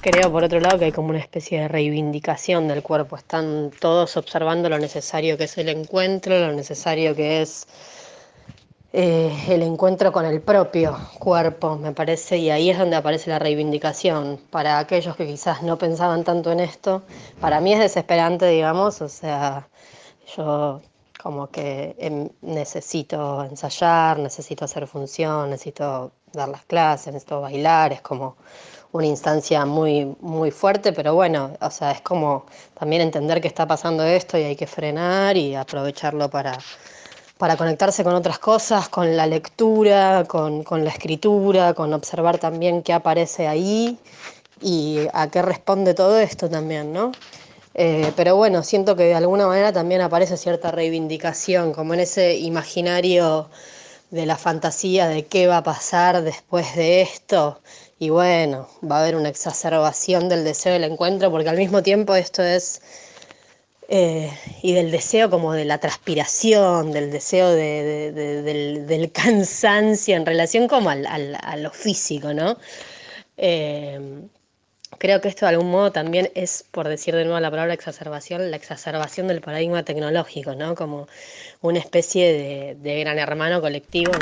Creo, 0.00 0.30
por 0.30 0.44
otro 0.44 0.60
lado, 0.60 0.78
que 0.78 0.84
hay 0.84 0.92
como 0.92 1.08
una 1.08 1.18
especie 1.18 1.62
de 1.62 1.68
reivindicación 1.68 2.68
del 2.68 2.82
cuerpo. 2.84 3.16
Están 3.16 3.72
todos 3.80 4.16
observando 4.16 4.68
lo 4.68 4.78
necesario 4.78 5.36
que 5.36 5.44
es 5.44 5.58
el 5.58 5.68
encuentro, 5.68 6.38
lo 6.38 6.52
necesario 6.52 7.16
que 7.16 7.42
es 7.42 7.66
eh, 8.92 9.32
el 9.48 9.62
encuentro 9.62 10.12
con 10.12 10.24
el 10.24 10.40
propio 10.40 10.96
cuerpo, 11.18 11.76
me 11.76 11.92
parece, 11.92 12.38
y 12.38 12.50
ahí 12.50 12.70
es 12.70 12.78
donde 12.78 12.96
aparece 12.96 13.30
la 13.30 13.38
reivindicación. 13.38 14.40
Para 14.50 14.78
aquellos 14.78 15.16
que 15.16 15.26
quizás 15.26 15.62
no 15.62 15.76
pensaban 15.78 16.24
tanto 16.24 16.52
en 16.52 16.60
esto, 16.60 17.02
para 17.40 17.60
mí 17.60 17.72
es 17.72 17.80
desesperante, 17.80 18.46
digamos, 18.46 19.00
o 19.02 19.08
sea, 19.08 19.68
yo 20.36 20.80
como 21.22 21.48
que 21.48 21.96
em, 21.98 22.28
necesito 22.42 23.44
ensayar, 23.44 24.18
necesito 24.18 24.64
hacer 24.64 24.86
función, 24.86 25.50
necesito 25.50 26.12
dar 26.32 26.48
las 26.48 26.64
clases, 26.66 27.12
necesito 27.12 27.40
bailar, 27.40 27.92
es 27.92 28.00
como 28.00 28.36
una 28.92 29.06
instancia 29.06 29.66
muy, 29.66 30.16
muy 30.20 30.50
fuerte, 30.50 30.92
pero 30.92 31.14
bueno, 31.14 31.52
o 31.60 31.70
sea, 31.70 31.90
es 31.92 32.00
como 32.00 32.46
también 32.78 33.02
entender 33.02 33.40
que 33.40 33.48
está 33.48 33.66
pasando 33.66 34.04
esto 34.04 34.38
y 34.38 34.44
hay 34.44 34.56
que 34.56 34.66
frenar 34.66 35.36
y 35.36 35.54
aprovecharlo 35.54 36.30
para 36.30 36.56
para 37.38 37.56
conectarse 37.56 38.02
con 38.02 38.14
otras 38.14 38.38
cosas, 38.38 38.88
con 38.88 39.16
la 39.16 39.26
lectura, 39.26 40.24
con, 40.26 40.64
la 40.84 40.90
escritura, 40.90 41.74
con 41.74 41.92
observar 41.92 42.38
también 42.38 42.82
qué 42.82 42.92
aparece 42.92 43.46
ahí 43.46 43.98
y 44.60 45.00
a 45.12 45.28
qué 45.28 45.42
responde 45.42 45.94
todo 45.94 46.18
esto 46.18 46.48
también, 46.48 46.92
¿no? 46.92 47.12
Eh, 47.74 48.10
pero 48.16 48.36
bueno, 48.36 48.62
siento 48.62 48.96
que 48.96 49.04
de 49.04 49.14
alguna 49.14 49.46
manera 49.46 49.70
también 49.70 50.00
aparece 50.00 50.38
cierta 50.38 50.70
reivindicación, 50.70 51.74
como 51.74 51.92
en 51.92 52.00
ese 52.00 52.36
imaginario 52.38 53.50
de 54.10 54.24
la 54.24 54.36
fantasía 54.36 55.08
de 55.08 55.26
qué 55.26 55.46
va 55.46 55.58
a 55.58 55.62
pasar 55.62 56.22
después 56.22 56.74
de 56.74 57.02
esto. 57.02 57.60
Y 57.98 58.08
bueno, 58.10 58.68
va 58.88 58.98
a 58.98 59.00
haber 59.02 59.16
una 59.16 59.28
exacerbación 59.28 60.30
del 60.30 60.44
deseo 60.44 60.72
del 60.72 60.84
encuentro, 60.84 61.30
porque 61.30 61.50
al 61.50 61.58
mismo 61.58 61.82
tiempo 61.82 62.14
esto 62.14 62.42
es 62.42 62.80
eh, 63.88 64.32
y 64.62 64.72
del 64.72 64.90
deseo 64.90 65.30
como 65.30 65.52
de 65.52 65.64
la 65.64 65.78
transpiración, 65.78 66.92
del 66.92 67.10
deseo 67.10 67.50
del, 67.50 69.10
cansancio 69.14 70.16
en 70.16 70.26
relación 70.26 70.66
como 70.66 70.90
al, 70.90 71.06
a 71.06 71.56
lo 71.56 71.70
físico, 71.70 72.34
¿no? 72.34 72.58
Eh, 73.36 74.00
creo 74.98 75.20
que 75.20 75.28
esto 75.28 75.46
de 75.46 75.50
algún 75.50 75.70
modo 75.70 75.92
también 75.92 76.30
es, 76.34 76.64
por 76.70 76.88
decir 76.88 77.14
de 77.14 77.24
nuevo 77.24 77.38
la 77.38 77.50
palabra 77.50 77.74
exacerbación, 77.74 78.50
la 78.50 78.56
exacerbación 78.56 79.28
del 79.28 79.40
paradigma 79.40 79.84
tecnológico, 79.84 80.54
¿no? 80.54 80.74
Como 80.74 81.06
una 81.60 81.78
especie 81.78 82.74
de 82.74 83.00
gran 83.00 83.18
hermano 83.18 83.60
colectivo 83.60 84.12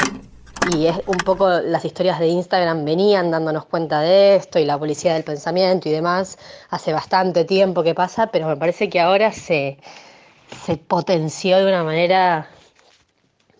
y 0.73 0.87
es 0.87 0.97
un 1.07 1.19
poco 1.19 1.49
las 1.49 1.85
historias 1.85 2.19
de 2.19 2.29
Instagram 2.29 2.85
venían 2.85 3.31
dándonos 3.31 3.67
cuenta 3.67 4.01
de 4.01 4.37
esto 4.37 4.59
y 4.59 4.65
la 4.65 4.79
policía 4.79 5.15
del 5.15 5.25
pensamiento 5.25 5.89
y 5.89 5.93
demás 5.93 6.39
hace 6.71 6.93
bastante 6.93 7.45
tiempo 7.45 7.83
que 7.83 7.95
pasa, 7.95 8.29
pero 8.29 8.47
me 8.49 8.57
parece 8.57 8.89
que 8.89 9.01
ahora 9.01 9.33
se, 9.33 9.79
se 10.65 10.77
potenció 10.77 11.59
de 11.59 11.67
una 11.67 11.85
manera 11.85 12.49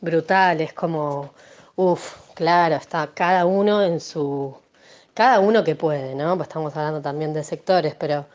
brutal, 0.01 0.61
es 0.61 0.73
como, 0.73 1.33
uff, 1.77 2.33
claro, 2.35 2.77
está 2.77 3.11
cada 3.15 3.45
uno 3.45 3.83
en 3.83 4.01
su, 4.01 4.57
cada 5.13 5.41
uno 5.41 5.65
que 5.65 5.77
puede, 5.77 6.15
¿no? 6.15 6.37
Pues 6.37 6.49
estamos 6.49 6.77
hablando 6.77 7.03
también 7.03 7.35
de 7.35 7.45
sectores, 7.45 7.95
pero 7.95 8.27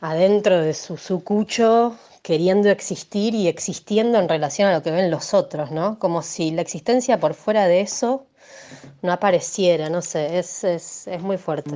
adentro 0.00 0.60
de 0.60 0.74
su 0.74 0.96
sucucho 0.96 1.96
queriendo 2.22 2.68
existir 2.70 3.34
y 3.34 3.48
existiendo 3.48 4.18
en 4.18 4.28
relación 4.28 4.68
a 4.68 4.74
lo 4.74 4.82
que 4.82 4.90
ven 4.90 5.10
los 5.10 5.34
otros, 5.34 5.70
¿no? 5.70 5.98
Como 5.98 6.22
si 6.22 6.50
la 6.50 6.62
existencia 6.62 7.18
por 7.18 7.34
fuera 7.34 7.66
de 7.66 7.80
eso 7.80 8.26
no 9.02 9.12
apareciera, 9.12 9.88
no 9.88 10.02
sé, 10.02 10.38
es, 10.38 10.64
es, 10.64 11.06
es 11.06 11.22
muy 11.22 11.38
fuerte. 11.38 11.70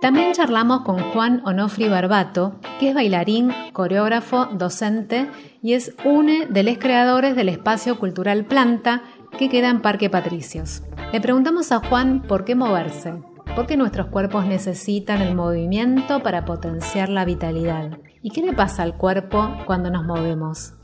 También 0.00 0.32
charlamos 0.32 0.82
con 0.82 1.02
Juan 1.10 1.42
Onofri 1.44 1.88
Barbato, 1.88 2.54
que 2.78 2.90
es 2.90 2.94
bailarín, 2.94 3.52
coreógrafo, 3.72 4.46
docente 4.46 5.28
y 5.60 5.72
es 5.72 5.92
uno 6.04 6.46
de 6.48 6.62
los 6.62 6.78
creadores 6.78 7.34
del 7.34 7.48
espacio 7.48 7.98
cultural 7.98 8.44
Planta 8.44 9.02
que 9.36 9.48
queda 9.48 9.70
en 9.70 9.82
Parque 9.82 10.08
Patricios. 10.08 10.82
Le 11.12 11.20
preguntamos 11.20 11.72
a 11.72 11.80
Juan 11.80 12.22
por 12.22 12.44
qué 12.44 12.54
moverse, 12.54 13.14
porque 13.54 13.76
nuestros 13.76 14.06
cuerpos 14.08 14.46
necesitan 14.46 15.20
el 15.20 15.34
movimiento 15.34 16.22
para 16.22 16.44
potenciar 16.44 17.08
la 17.08 17.24
vitalidad. 17.24 17.98
¿Y 18.22 18.30
qué 18.30 18.42
le 18.42 18.52
pasa 18.52 18.82
al 18.82 18.96
cuerpo 18.96 19.50
cuando 19.66 19.90
nos 19.90 20.04
movemos? 20.04 20.74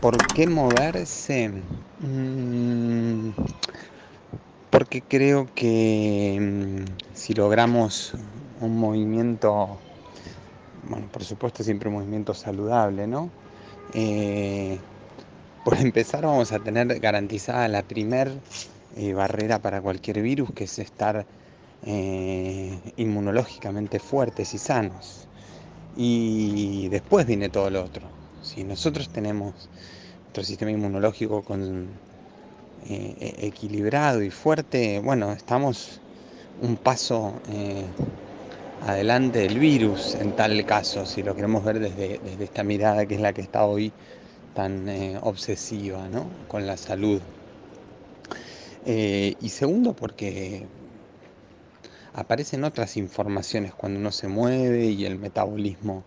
¿Por 0.00 0.16
qué 0.28 0.46
moverse? 0.46 1.50
Mm, 2.00 3.30
porque 4.70 5.02
creo 5.02 5.48
que 5.54 6.38
mm, 6.40 7.14
si 7.14 7.34
logramos 7.34 8.14
un 8.60 8.78
movimiento, 8.78 9.78
bueno, 10.88 11.06
por 11.12 11.24
supuesto 11.24 11.62
siempre 11.62 11.88
un 11.88 11.96
movimiento 11.96 12.34
saludable, 12.34 13.06
¿no? 13.06 13.30
Eh, 13.92 14.78
por 15.64 15.76
empezar 15.76 16.24
vamos 16.24 16.52
a 16.52 16.60
tener 16.60 17.00
garantizada 17.00 17.68
la 17.68 17.82
primer 17.82 18.32
eh, 18.96 19.12
barrera 19.12 19.60
para 19.60 19.80
cualquier 19.80 20.22
virus, 20.22 20.50
que 20.52 20.64
es 20.64 20.78
estar 20.78 21.26
eh, 21.84 22.78
inmunológicamente 22.96 23.98
fuertes 23.98 24.54
y 24.54 24.58
sanos. 24.58 25.26
Y 25.96 26.88
después 26.88 27.26
viene 27.26 27.48
todo 27.48 27.70
lo 27.70 27.84
otro. 27.84 28.02
Si 28.42 28.64
nosotros 28.64 29.08
tenemos 29.08 29.68
nuestro 30.24 30.44
sistema 30.44 30.70
inmunológico 30.70 31.42
con, 31.42 31.88
eh, 32.88 33.34
equilibrado 33.38 34.22
y 34.22 34.30
fuerte, 34.30 35.00
bueno, 35.00 35.32
estamos 35.32 36.00
un 36.62 36.76
paso 36.76 37.34
adelante 38.86 39.40
del 39.40 39.58
virus 39.58 40.14
en 40.14 40.32
tal 40.32 40.64
caso, 40.64 41.04
si 41.04 41.22
lo 41.22 41.34
queremos 41.34 41.64
ver 41.64 41.80
desde, 41.80 42.18
desde 42.18 42.44
esta 42.44 42.62
mirada 42.62 43.06
que 43.06 43.14
es 43.14 43.20
la 43.20 43.32
que 43.32 43.42
está 43.42 43.64
hoy 43.64 43.92
tan 44.54 44.88
eh, 44.88 45.18
obsesiva 45.22 46.08
¿no? 46.08 46.26
con 46.48 46.66
la 46.66 46.76
salud. 46.76 47.20
Eh, 48.86 49.34
y 49.40 49.48
segundo, 49.50 49.94
porque 49.94 50.66
aparecen 52.14 52.64
otras 52.64 52.96
informaciones 52.96 53.74
cuando 53.74 54.00
uno 54.00 54.12
se 54.12 54.28
mueve 54.28 54.86
y 54.86 55.04
el 55.04 55.18
metabolismo 55.18 56.04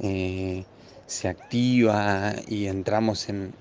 eh, 0.00 0.64
se 1.06 1.28
activa 1.28 2.34
y 2.46 2.66
entramos 2.66 3.28
en, 3.28 3.52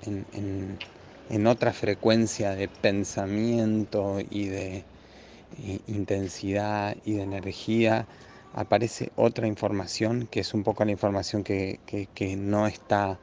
en, 1.30 1.48
otra 1.48 1.74
frecuencia 1.74 2.56
de 2.56 2.68
pensamiento 2.68 4.20
y 4.30 4.48
de 4.48 4.84
intensidad 5.88 6.96
y 7.06 7.14
de 7.14 7.24
energía 7.24 8.06
aparece 8.54 9.12
otra 9.16 9.48
información 9.48 10.28
que 10.28 10.40
es 10.40 10.54
un 10.54 10.64
poco 10.64 10.84
la 10.84 10.92
información 10.92 11.44
que, 11.44 11.80
no 12.38 12.68
está 12.68 13.20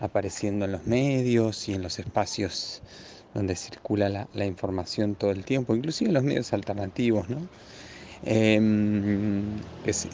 apareciendo 0.00 0.66
en 0.66 0.72
los 0.72 0.86
medios 0.86 1.68
y 1.68 1.74
en 1.74 1.82
los 1.82 1.98
espacios 1.98 2.82
donde 3.32 3.56
circula 3.56 4.28
la, 4.32 4.44
información 4.44 5.14
todo 5.14 5.30
el 5.32 5.44
tiempo, 5.44 5.74
inclusive 5.74 6.08
en 6.08 6.14
los 6.14 6.22
medios 6.22 6.52
alternativos, 6.52 7.28
¿no? 7.28 7.48
Em, 8.26 9.60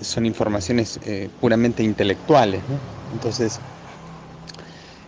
son 0.02 0.26
informaciones 0.26 0.99
eh, 1.02 1.31
puramente 1.40 1.83
intelectuales. 1.85 2.64
Entonces, 3.12 3.61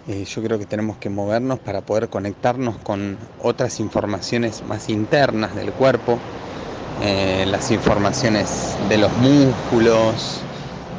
eh, 0.06 0.24
yo 0.24 0.42
creo 0.42 0.58
que 0.58 0.66
tenemos 0.66 0.98
que 0.98 1.10
movernos 1.10 1.60
para 1.60 1.82
poder 1.82 2.08
conectarnos 2.08 2.78
con 2.78 3.18
otras 3.38 3.80
informaciones 3.80 4.62
más 4.62 4.88
internas 4.88 5.54
del 5.54 5.72
cuerpo, 5.74 6.20
eh, 6.96 7.44
las 7.48 7.70
informaciones 7.70 8.76
de 8.78 8.98
los 8.98 9.16
músculos, 9.16 10.48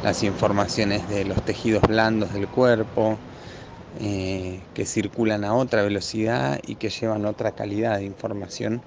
las 0.02 0.22
informaciones 0.22 1.08
de 1.08 1.24
los 1.24 1.42
tejidos 1.44 1.82
blandos 1.82 2.32
del 2.32 2.48
cuerpo, 2.48 3.18
eh, 3.94 4.68
que 4.74 4.86
circulan 4.86 5.44
a 5.44 5.54
otra 5.54 5.82
velocidad 5.82 6.58
y 6.62 6.76
que 6.76 6.90
llevan 6.90 7.26
otra 7.26 7.52
calidad 7.52 7.98
de 7.98 8.04
información 8.04 8.82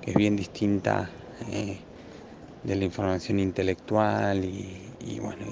que 0.00 0.10
es 0.12 0.16
bien 0.16 0.36
distinta 0.36 1.12
eh, 1.46 1.87
de 2.62 2.76
la 2.76 2.84
información 2.84 3.38
intelectual 3.38 4.44
y, 4.44 5.18
bueno, 5.20 5.44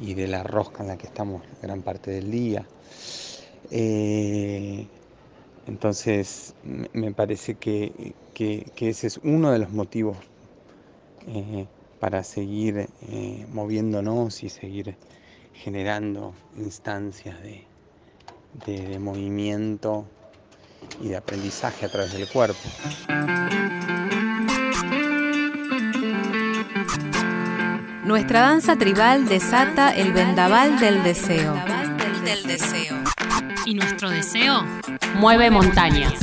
y 0.00 0.14
de, 0.14 0.28
la 0.28 0.42
rosca 0.42 0.82
en 0.82 0.88
la 0.88 0.96
que 0.96 1.06
estamos 1.06 1.42
gran 1.62 1.82
parte 1.82 2.10
del 2.10 2.30
día. 2.30 2.66
entonces, 5.66 6.54
me 6.92 7.12
parece 7.12 7.54
que, 7.54 8.14
que, 8.34 8.88
ese 8.88 9.08
es 9.08 9.18
uno 9.24 9.50
de 9.50 9.58
los 9.58 9.70
motivos 9.70 10.16
eh, 11.26 11.66
para 12.00 12.22
seguir 12.22 12.88
eh, 13.08 13.46
moviéndonos 13.52 14.42
y 14.44 14.48
seguir 14.48 14.94
generando 15.52 16.32
instancias 16.56 17.42
de, 17.42 17.64
de 18.66 18.98
movimiento 18.98 20.04
y 21.00 21.08
de 21.08 21.16
aprendizaje 21.16 21.86
a 21.86 21.88
través 21.88 22.12
del 22.12 22.28
cuerpo. 22.28 22.58
Nuestra 28.08 28.40
danza 28.40 28.74
tribal 28.74 29.28
desata 29.28 29.94
el 29.94 30.14
vendaval 30.14 30.78
del 30.78 31.02
deseo. 31.02 31.54
Y 33.66 33.74
nuestro 33.74 34.08
deseo 34.08 34.64
mueve 35.16 35.50
montañas. 35.50 36.14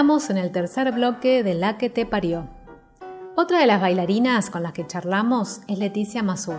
Estamos 0.00 0.30
en 0.30 0.38
el 0.38 0.50
tercer 0.50 0.92
bloque 0.92 1.42
de 1.42 1.52
La 1.52 1.76
que 1.76 1.90
te 1.90 2.06
parió. 2.06 2.48
Otra 3.36 3.58
de 3.58 3.66
las 3.66 3.82
bailarinas 3.82 4.48
con 4.48 4.62
las 4.62 4.72
que 4.72 4.86
charlamos 4.86 5.60
es 5.68 5.78
Leticia 5.78 6.22
Mazur. 6.22 6.56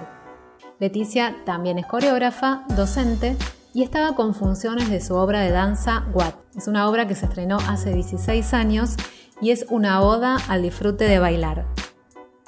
Leticia 0.78 1.36
también 1.44 1.80
es 1.80 1.88
coreógrafa, 1.88 2.66
docente 2.78 3.36
y 3.74 3.82
estaba 3.82 4.14
con 4.14 4.36
funciones 4.36 4.92
de 4.92 5.02
su 5.02 5.16
obra 5.16 5.40
de 5.40 5.50
danza 5.50 6.06
What. 6.14 6.36
Es 6.56 6.68
una 6.68 6.88
obra 6.88 7.08
que 7.08 7.16
se 7.16 7.26
estrenó 7.26 7.58
hace 7.68 7.92
16 7.92 8.54
años 8.54 8.96
y 9.42 9.50
es 9.50 9.66
una 9.72 10.02
oda 10.02 10.38
al 10.48 10.62
disfrute 10.62 11.06
de 11.06 11.18
bailar. 11.18 11.66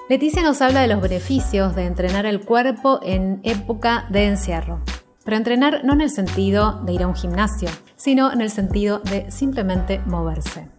Leticia 0.09 0.43
nos 0.43 0.61
habla 0.61 0.81
de 0.81 0.89
los 0.89 1.01
beneficios 1.01 1.75
de 1.75 1.87
entrenar 1.87 2.27
el 2.27 2.45
cuerpo 2.45 2.99
en 3.01 3.39
época 3.41 4.05
de 4.11 4.27
encierro. 4.27 4.79
Pero 5.25 5.37
entrenar 5.37 5.83
no 5.83 5.93
en 5.93 6.01
el 6.01 6.11
sentido 6.11 6.83
de 6.85 6.93
ir 6.93 7.01
a 7.01 7.07
un 7.07 7.15
gimnasio, 7.15 7.69
sino 7.95 8.31
en 8.31 8.41
el 8.41 8.51
sentido 8.51 8.99
de 8.99 9.31
simplemente 9.31 9.99
moverse. 10.05 10.72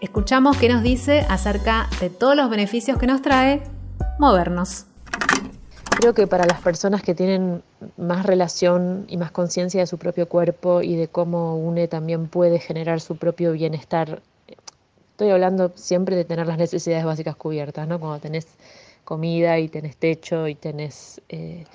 Escuchamos 0.00 0.56
qué 0.56 0.70
nos 0.70 0.82
dice 0.82 1.26
acerca 1.28 1.86
de 2.00 2.08
todos 2.08 2.34
los 2.34 2.48
beneficios 2.48 2.96
que 2.96 3.06
nos 3.06 3.20
trae 3.20 3.62
movernos. 4.18 4.86
Creo 5.98 6.14
que 6.14 6.26
para 6.26 6.46
las 6.46 6.62
personas 6.62 7.02
que 7.02 7.14
tienen 7.14 7.62
más 7.98 8.24
relación 8.24 9.04
y 9.08 9.18
más 9.18 9.30
conciencia 9.30 9.80
de 9.80 9.86
su 9.86 9.98
propio 9.98 10.26
cuerpo 10.26 10.80
y 10.80 10.96
de 10.96 11.08
cómo 11.08 11.58
une 11.58 11.86
también 11.86 12.28
puede 12.28 12.58
generar 12.58 13.02
su 13.02 13.16
propio 13.16 13.52
bienestar, 13.52 14.22
estoy 15.10 15.30
hablando 15.32 15.70
siempre 15.74 16.16
de 16.16 16.24
tener 16.24 16.46
las 16.46 16.56
necesidades 16.56 17.04
básicas 17.04 17.36
cubiertas, 17.36 17.86
¿no? 17.86 18.00
Cuando 18.00 18.20
tenés 18.20 18.46
comida 19.04 19.58
y 19.58 19.68
tenés 19.68 19.98
techo 19.98 20.48
y 20.48 20.54
tenés 20.54 21.20
eh, 21.28 21.66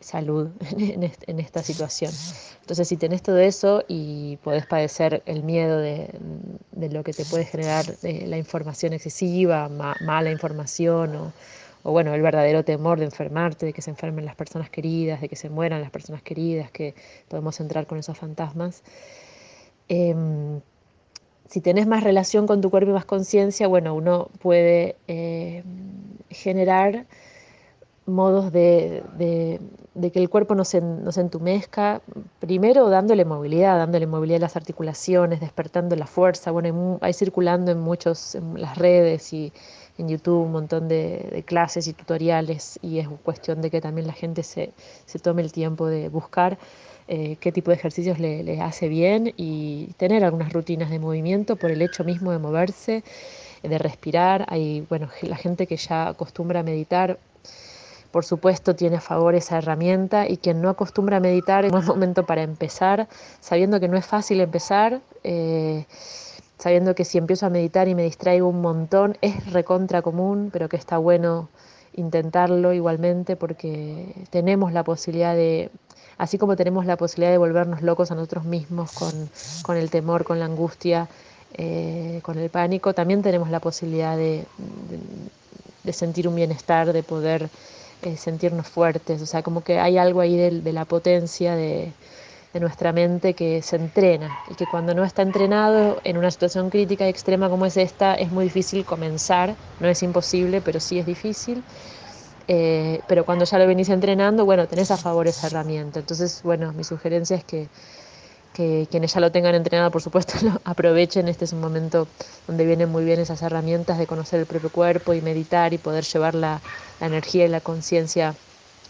salud 0.00 0.50
en, 0.78 1.40
esta 1.40 1.62
situación. 1.62 2.12
Entonces, 2.60 2.88
si 2.88 2.96
tenés 2.96 3.22
todo 3.22 3.38
eso 3.38 3.84
y 3.88 4.36
podés 4.38 4.66
padecer 4.66 5.22
el 5.26 5.42
miedo 5.42 5.78
de, 5.78 6.10
lo 6.72 7.02
que 7.02 7.12
te 7.12 7.24
puede 7.24 7.44
generar 7.44 7.84
eh, 8.02 8.26
la 8.26 8.38
información 8.38 8.92
excesiva, 8.92 9.68
mala 9.68 10.30
información 10.30 11.16
o, 11.16 11.32
o, 11.82 11.92
bueno, 11.92 12.14
el 12.14 12.22
verdadero 12.22 12.64
temor 12.64 12.98
de 12.98 13.06
enfermarte, 13.06 13.66
de 13.66 13.72
que 13.72 13.82
se 13.82 13.90
enfermen 13.90 14.24
las 14.24 14.36
personas 14.36 14.70
queridas, 14.70 15.20
de 15.20 15.28
que 15.28 15.36
se 15.36 15.48
mueran 15.48 15.80
las 15.80 15.90
personas 15.90 16.22
queridas, 16.22 16.70
que 16.70 16.94
podemos 17.28 17.58
entrar 17.60 17.86
con 17.86 17.98
esos 17.98 18.18
fantasmas. 18.18 18.82
Em, 19.88 20.60
si 21.48 21.60
tenés 21.60 21.86
más 21.86 22.04
relación 22.04 22.46
con 22.46 22.60
tu 22.60 22.70
cuerpo 22.70 22.90
y 22.90 22.94
más 22.94 23.06
conciencia, 23.06 23.66
bueno, 23.68 23.94
uno 23.94 24.28
puede 24.40 24.96
eh, 25.08 25.64
generar 26.30 27.06
modos 28.08 28.52
de, 28.52 29.02
que 29.14 30.18
el 30.18 30.28
cuerpo 30.28 30.54
no 30.54 30.64
se, 30.64 30.80
no 30.80 31.12
se, 31.12 31.20
entumezca, 31.20 32.00
primero 32.40 32.88
dándole 32.88 33.24
movilidad, 33.24 33.78
dándole 33.78 34.06
movilidad 34.06 34.38
a 34.38 34.46
las 34.46 34.56
articulaciones, 34.56 35.40
despertando 35.40 35.94
la 35.96 36.06
fuerza, 36.06 36.50
bueno, 36.50 36.98
hay, 37.00 37.12
circulando 37.12 37.70
en 37.70 37.78
muchos, 37.80 38.34
en 38.34 38.60
las 38.60 38.78
redes 38.78 39.32
y 39.32 39.52
en 39.98 40.08
YouTube 40.08 40.44
un 40.44 40.52
montón 40.52 40.88
de, 40.88 41.44
clases 41.46 41.86
y 41.88 41.92
tutoriales 41.92 42.78
y 42.82 42.98
es 42.98 43.08
cuestión 43.22 43.60
de 43.60 43.70
que 43.70 43.80
también 43.80 44.06
la 44.06 44.12
gente 44.12 44.42
se, 44.42 44.72
tome 45.22 45.42
el 45.42 45.52
tiempo 45.52 45.86
de 45.86 46.08
buscar 46.08 46.58
eh, 47.08 47.36
qué 47.40 47.52
tipo 47.52 47.70
de 47.70 47.76
ejercicios 47.76 48.18
le, 48.18 48.42
le 48.42 48.60
hace 48.60 48.88
bien 48.88 49.32
y 49.36 49.94
tener 49.96 50.24
algunas 50.24 50.52
rutinas 50.52 50.90
de 50.90 50.98
movimiento 50.98 51.56
por 51.56 51.70
el 51.70 51.82
hecho 51.82 52.04
mismo 52.04 52.32
de 52.32 52.38
moverse 52.38 53.02
de 53.62 53.78
respirar. 53.78 54.46
Hay, 54.48 54.86
bueno, 54.88 55.08
la 55.22 55.36
gente 55.36 55.66
que 55.66 55.76
ya 55.76 56.08
acostumbra 56.08 56.60
a 56.60 56.62
meditar 56.62 57.18
por 58.10 58.24
supuesto 58.24 58.74
tiene 58.74 58.96
a 58.96 59.00
favor 59.00 59.34
esa 59.34 59.58
herramienta 59.58 60.28
y 60.28 60.38
quien 60.38 60.62
no 60.62 60.70
acostumbra 60.70 61.18
a 61.18 61.20
meditar 61.20 61.64
es 61.64 61.72
un 61.72 61.84
momento 61.84 62.24
para 62.24 62.42
empezar, 62.42 63.08
sabiendo 63.40 63.80
que 63.80 63.88
no 63.88 63.96
es 63.96 64.06
fácil 64.06 64.40
empezar, 64.40 65.00
eh, 65.24 65.84
sabiendo 66.58 66.94
que 66.94 67.04
si 67.04 67.18
empiezo 67.18 67.46
a 67.46 67.50
meditar 67.50 67.86
y 67.88 67.94
me 67.94 68.02
distraigo 68.02 68.48
un 68.48 68.60
montón 68.60 69.16
es 69.20 69.52
recontra 69.52 70.02
común, 70.02 70.50
pero 70.52 70.68
que 70.68 70.76
está 70.76 70.98
bueno 70.98 71.48
intentarlo 71.94 72.72
igualmente 72.72 73.36
porque 73.36 74.14
tenemos 74.30 74.72
la 74.72 74.84
posibilidad 74.84 75.34
de, 75.34 75.70
así 76.16 76.38
como 76.38 76.56
tenemos 76.56 76.86
la 76.86 76.96
posibilidad 76.96 77.32
de 77.32 77.38
volvernos 77.38 77.82
locos 77.82 78.10
a 78.10 78.14
nosotros 78.14 78.44
mismos 78.44 78.92
con, 78.92 79.76
el 79.76 79.90
temor, 79.90 80.24
con 80.24 80.38
la 80.38 80.46
angustia, 80.46 81.08
eh, 81.54 82.20
con 82.22 82.38
el 82.38 82.48
pánico, 82.48 82.94
también 82.94 83.20
tenemos 83.20 83.50
la 83.50 83.60
posibilidad 83.60 84.16
de 84.16 84.46
sentir 85.92 86.28
un 86.28 86.36
bienestar, 86.36 86.92
de 86.92 87.02
poder 87.02 87.48
eh, 88.02 88.16
sentirnos 88.16 88.68
fuertes, 88.68 89.22
o 89.22 89.26
sea, 89.26 89.42
como 89.42 89.62
que 89.62 89.78
hay 89.78 89.98
algo 89.98 90.20
ahí 90.20 90.36
de, 90.36 90.72
la 90.72 90.84
potencia 90.84 91.56
de, 91.56 91.92
de 92.52 92.60
nuestra 92.60 92.92
mente 92.92 93.34
que 93.34 93.62
se 93.62 93.76
entrena 93.76 94.38
y 94.46 94.54
que 94.54 94.66
cuando 94.66 94.94
no 94.94 95.04
está 95.04 95.22
entrenado 95.22 96.00
en 96.04 96.16
una 96.18 96.30
situación 96.30 96.70
crítica 96.70 97.06
y 97.06 97.10
extrema 97.10 97.50
como 97.50 97.66
es 97.66 97.76
esta 97.76 98.14
es 98.14 98.30
muy 98.30 98.44
difícil 98.44 98.84
comenzar, 98.84 99.56
no 99.80 99.88
es 99.88 100.02
imposible, 100.02 100.60
pero 100.62 100.80
sí 100.80 100.98
es 100.98 101.06
difícil. 101.06 101.64
Eh, 102.48 103.02
pero 103.06 103.24
cuando 103.26 103.44
ya 103.44 103.58
lo 103.58 103.66
venís 103.66 103.90
entrenando, 103.90 104.44
bueno, 104.46 104.66
tenés 104.66 104.90
a 104.90 104.96
favor 104.98 105.28
esa 105.28 105.48
herramienta. 105.48 106.00
Entonces, 106.00 106.42
bueno, 106.42 106.72
mi 106.72 106.82
sugerencia 106.84 107.36
es 107.36 107.44
que, 107.44 107.68
que 108.52 108.86
quienes 108.90 109.14
ya 109.14 109.20
lo 109.20 109.30
tengan 109.30 109.54
entrenado, 109.54 109.90
por 109.90 110.02
supuesto, 110.02 110.34
lo 110.42 110.60
aprovechen. 110.64 111.28
Este 111.28 111.44
es 111.44 111.52
un 111.52 111.60
momento 111.60 112.08
donde 112.46 112.64
vienen 112.66 112.88
muy 112.88 113.04
bien 113.04 113.20
esas 113.20 113.42
herramientas 113.42 113.98
de 113.98 114.06
conocer 114.06 114.40
el 114.40 114.46
propio 114.46 114.70
cuerpo 114.70 115.14
y 115.14 115.20
meditar 115.20 115.72
y 115.72 115.78
poder 115.78 116.04
llevar 116.04 116.34
la, 116.34 116.60
energía 117.00 117.44
y 117.44 117.48
la 117.48 117.60
conciencia 117.60 118.34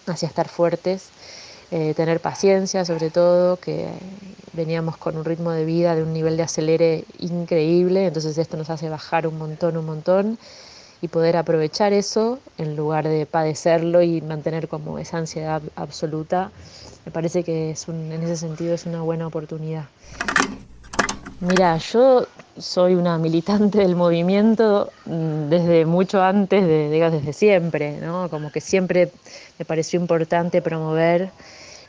hacia 0.06 0.28
estar 0.28 0.48
fuertes. 0.48 1.10
Eh, 1.70 1.92
tener 1.94 2.20
paciencia 2.20 2.86
sobre 2.86 3.10
todo, 3.10 3.58
que 3.58 3.88
veníamos 4.54 4.96
con 4.96 5.18
un 5.18 5.24
ritmo 5.26 5.50
de 5.50 5.66
vida 5.66 5.94
de 5.94 6.02
un 6.02 6.14
nivel 6.14 6.38
de 6.38 6.42
acelere 6.44 7.04
increíble, 7.18 8.06
entonces 8.06 8.38
esto 8.38 8.56
nos 8.56 8.70
hace 8.70 8.88
bajar 8.88 9.26
un 9.26 9.36
montón, 9.36 9.76
un 9.76 9.84
montón 9.84 10.38
y 11.00 11.08
poder 11.08 11.36
aprovechar 11.36 11.92
eso 11.92 12.38
en 12.58 12.76
lugar 12.76 13.06
de 13.06 13.26
padecerlo 13.26 14.02
y 14.02 14.20
mantener 14.20 14.68
como 14.68 14.98
esa 14.98 15.18
ansiedad 15.18 15.62
absoluta, 15.76 16.50
me 17.04 17.12
parece 17.12 17.44
que 17.44 17.70
es 17.70 17.88
un, 17.88 18.12
en 18.12 18.22
ese 18.22 18.36
sentido 18.36 18.74
es 18.74 18.86
una 18.86 19.02
buena 19.02 19.26
oportunidad. 19.26 19.84
Mira, 21.40 21.76
yo 21.78 22.26
soy 22.58 22.96
una 22.96 23.16
militante 23.16 23.78
del 23.78 23.94
movimiento 23.94 24.90
mm, 25.06 25.48
desde 25.48 25.86
mucho 25.86 26.20
antes, 26.20 26.66
de, 26.66 26.88
desde 26.88 27.32
siempre, 27.32 27.98
¿no? 28.00 28.28
Como 28.28 28.50
que 28.50 28.60
siempre 28.60 29.12
me 29.56 29.64
pareció 29.64 30.00
importante 30.00 30.60
promover 30.60 31.30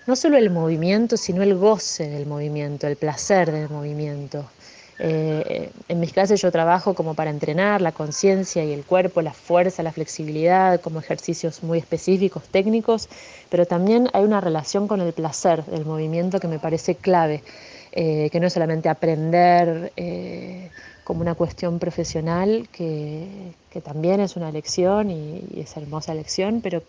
no 0.06 0.15
solo 0.15 0.38
el 0.38 0.52
movimiento, 0.52 1.17
sino 1.17 1.41
el 1.41 1.56
goce 1.56 2.10
del 2.10 2.28
movimiento, 2.28 2.88
el 2.88 2.95
placer 2.95 3.52
del 3.52 3.69
movimiento. 3.69 4.45
Eh, 5.02 5.72
en 5.88 6.00
mis 6.00 6.12
clases 6.12 6.42
yo 6.42 6.52
trabajo 6.52 6.94
como 6.94 7.14
para 7.14 7.30
entrenar 7.30 7.82
la 7.82 7.94
conciencia 7.94 8.66
y 8.66 8.74
el 8.74 8.84
cuerpo, 8.84 9.22
la 9.22 9.32
fuerza, 9.32 9.82
la 9.82 9.94
flexibilidad, 9.94 10.82
como 10.82 11.00
ejercicios 11.00 11.64
muy 11.64 11.78
específicos, 11.78 12.44
técnicos, 12.44 13.08
pero 13.50 13.66
también 13.66 14.10
hay 14.12 14.24
una 14.24 14.42
relación 14.42 14.90
con 14.90 15.00
el 15.00 15.14
placer 15.14 15.64
del 15.66 15.86
movimiento 15.86 16.42
que 16.42 16.50
me 16.50 16.60
parece 16.60 16.96
clave, 16.96 17.44
eh, 17.94 18.30
que 18.30 18.40
no 18.42 18.48
es 18.48 18.54
solamente 18.54 18.90
aprender 18.90 19.94
eh, 19.96 20.70
como 21.06 21.22
una 21.22 21.34
cuestión 21.34 21.80
profesional, 21.80 22.68
que, 22.72 23.54
también 23.84 24.20
es 24.20 24.36
una 24.36 24.52
lección 24.52 25.10
y, 25.10 25.42
y 25.56 25.62
es 25.62 25.78
hermosa 25.78 26.14
lección, 26.14 26.60
pero 26.62 26.84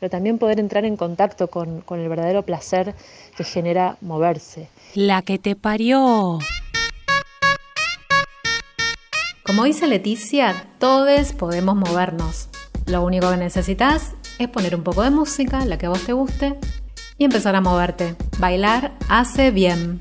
pero 0.00 0.10
también 0.10 0.38
poder 0.38 0.60
entrar 0.60 0.84
en 0.84 0.96
contacto 0.96 1.48
con, 1.48 1.80
con 1.80 2.00
el 2.00 2.08
verdadero 2.08 2.42
placer 2.42 2.94
que 3.36 3.44
genera 3.44 3.96
moverse. 4.00 4.68
La 4.94 5.22
que 5.22 5.38
te 5.38 5.56
parió. 5.56 6.38
Como 9.48 9.64
dice 9.64 9.86
Leticia, 9.86 10.54
todos 10.78 11.32
podemos 11.32 11.74
movernos. 11.74 12.50
Lo 12.84 13.02
único 13.02 13.30
que 13.30 13.38
necesitas 13.38 14.12
es 14.38 14.46
poner 14.48 14.76
un 14.76 14.82
poco 14.82 15.02
de 15.02 15.08
música, 15.08 15.64
la 15.64 15.78
que 15.78 15.86
a 15.86 15.88
vos 15.88 16.04
te 16.04 16.12
guste, 16.12 16.58
y 17.16 17.24
empezar 17.24 17.56
a 17.56 17.62
moverte. 17.62 18.14
Bailar 18.38 18.92
hace 19.08 19.50
bien. 19.50 20.00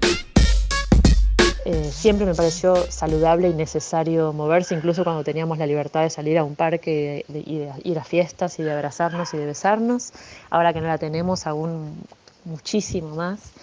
Eh, 1.63 1.89
siempre 1.93 2.25
me 2.25 2.35
pareció 2.35 2.75
saludable 2.91 3.47
y 3.47 3.53
necesario 3.53 4.33
moverse, 4.33 4.75
incluso 4.75 5.05
cuando 5.05 5.23
teníamos 5.23 5.57
la 5.57 5.65
libertad 5.65 6.01
de 6.01 6.09
salir 6.09 6.37
a 6.37 6.43
un 6.43 6.55
parque 6.55 7.23
y 7.29 7.31
de 7.31 7.71
ir 7.85 7.99
a 7.99 8.03
fiestas 8.03 8.59
y 8.59 8.63
de 8.63 8.73
abrazarnos 8.73 9.33
y 9.33 9.37
de 9.37 9.45
besarnos. 9.45 10.11
Ahora 10.49 10.73
que 10.73 10.81
no 10.81 10.87
la 10.87 10.97
tenemos, 10.97 11.47
aún 11.47 11.95
muchísimo 12.43 13.15
más 13.15 13.53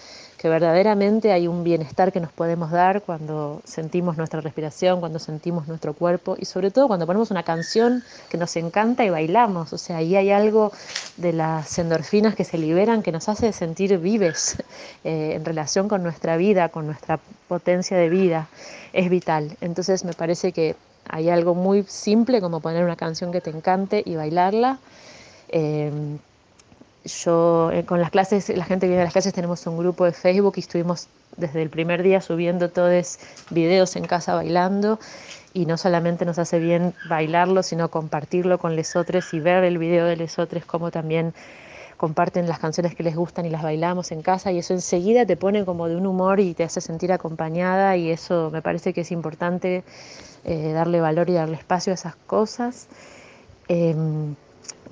que 0.45 0.49
verdaderamente 0.49 1.31
hay 1.31 1.47
un 1.47 1.63
bienestar 1.63 2.11
que 2.11 2.19
nos 2.19 2.31
podemos 2.31 2.69
dar 2.69 3.01
cuando 3.01 3.63
sentimos 3.63 4.15
nuestra 4.15 4.41
respiración, 4.41 4.99
cuando 4.99 5.17
sentimos 5.17 5.67
nuestro 5.67 5.95
cuerpo 5.95 6.35
y 6.37 6.45
sobre 6.45 6.69
todo 6.69 6.87
cuando 6.87 7.07
ponemos 7.07 7.31
una 7.31 7.41
canción 7.41 8.03
que 8.29 8.37
nos 8.37 8.55
encanta 8.55 9.03
y 9.03 9.09
bailamos. 9.09 9.73
O 9.73 9.79
sea, 9.79 9.97
ahí 9.97 10.15
hay 10.15 10.29
algo 10.29 10.71
de 11.17 11.33
las 11.33 11.79
endorfinas 11.79 12.35
que 12.35 12.43
se 12.43 12.59
liberan 12.59 13.01
que 13.01 13.11
nos 13.11 13.27
hace 13.27 13.51
sentir 13.53 13.97
vives 13.97 14.57
eh, 15.03 15.31
en 15.33 15.43
relación 15.45 15.87
con 15.87 16.03
nuestra 16.03 16.37
vida, 16.37 16.69
con 16.69 16.85
nuestra 16.85 17.19
potencia 17.47 17.97
de 17.97 18.09
vida. 18.09 18.47
Es 18.93 19.09
vital. 19.09 19.57
Entonces 19.61 20.05
me 20.05 20.13
parece 20.13 20.51
que 20.51 20.75
hay 21.09 21.29
algo 21.29 21.55
muy 21.55 21.85
simple 21.87 22.39
como 22.39 22.59
poner 22.59 22.83
una 22.83 22.97
canción 22.97 23.31
que 23.31 23.41
te 23.41 23.49
encante 23.49 24.03
y 24.05 24.15
bailarla. 24.15 24.77
Eh, 25.49 25.91
yo 27.05 27.71
eh, 27.71 27.85
con 27.85 28.01
las 28.01 28.09
clases, 28.09 28.49
la 28.49 28.65
gente 28.65 28.87
que 28.87 28.89
viene 28.89 29.01
a 29.01 29.05
las 29.05 29.13
clases 29.13 29.33
tenemos 29.33 29.65
un 29.67 29.77
grupo 29.77 30.05
de 30.05 30.11
Facebook 30.11 30.53
y 30.57 30.61
estuvimos 30.61 31.07
desde 31.37 31.61
el 31.61 31.69
primer 31.69 32.01
día 32.01 32.21
subiendo 32.21 32.69
todos 32.69 33.19
videos 33.51 33.95
en 33.95 34.05
casa 34.05 34.35
bailando. 34.35 34.99
Y 35.53 35.65
no 35.65 35.77
solamente 35.77 36.25
nos 36.25 36.37
hace 36.37 36.59
bien 36.59 36.93
bailarlo, 37.07 37.63
sino 37.63 37.89
compartirlo 37.89 38.57
con 38.57 38.75
los 38.75 38.95
otros 38.97 39.33
y 39.33 39.39
ver 39.39 39.63
el 39.63 39.77
video 39.77 40.05
de 40.05 40.17
los 40.17 40.37
otros, 40.37 40.65
como 40.65 40.91
también 40.91 41.33
comparten 41.95 42.45
las 42.47 42.59
canciones 42.59 42.93
que 42.93 43.03
les 43.03 43.15
gustan 43.15 43.45
y 43.45 43.49
las 43.49 43.63
bailamos 43.63 44.11
en 44.11 44.21
casa. 44.21 44.51
Y 44.51 44.57
eso 44.57 44.73
enseguida 44.73 45.25
te 45.25 45.37
pone 45.37 45.63
como 45.63 45.87
de 45.87 45.95
un 45.95 46.07
humor 46.07 46.41
y 46.41 46.53
te 46.53 46.63
hace 46.63 46.81
sentir 46.81 47.13
acompañada. 47.13 47.95
Y 47.95 48.11
eso 48.11 48.49
me 48.51 48.61
parece 48.61 48.93
que 48.93 49.01
es 49.01 49.11
importante 49.11 49.83
eh, 50.43 50.71
darle 50.73 50.99
valor 50.99 51.29
y 51.29 51.33
darle 51.33 51.55
espacio 51.55 51.93
a 51.93 51.95
esas 51.95 52.15
cosas. 52.27 52.87
Em, 53.69 54.35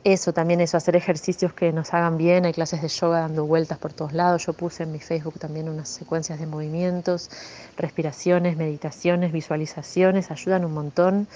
eso 0.04 0.34
también, 0.34 0.60
eso, 0.60 0.76
hacer 0.76 0.96
ejercicios 0.96 1.54
que 1.54 1.72
nos 1.72 1.94
hagan 1.94 2.18
bien. 2.18 2.46
Hay 2.46 2.54
clases 2.54 2.82
de 2.82 2.90
yoga 2.90 3.22
dando 3.22 3.46
vueltas 3.46 3.78
por 3.78 3.94
todos 3.94 4.14
lados. 4.14 4.46
Yo 4.46 4.54
puse 4.54 4.84
en 4.84 4.92
mi 4.92 5.00
Facebook 5.00 5.40
también 5.40 5.70
unas 5.70 5.88
secuencias 5.88 6.40
de 6.40 6.46
movimientos, 6.46 7.30
respiraciones, 7.78 8.58
meditaciones, 8.58 9.32
visualizaciones, 9.32 10.30
ayudan 10.30 10.66
un 10.66 10.74
montón. 10.74 11.28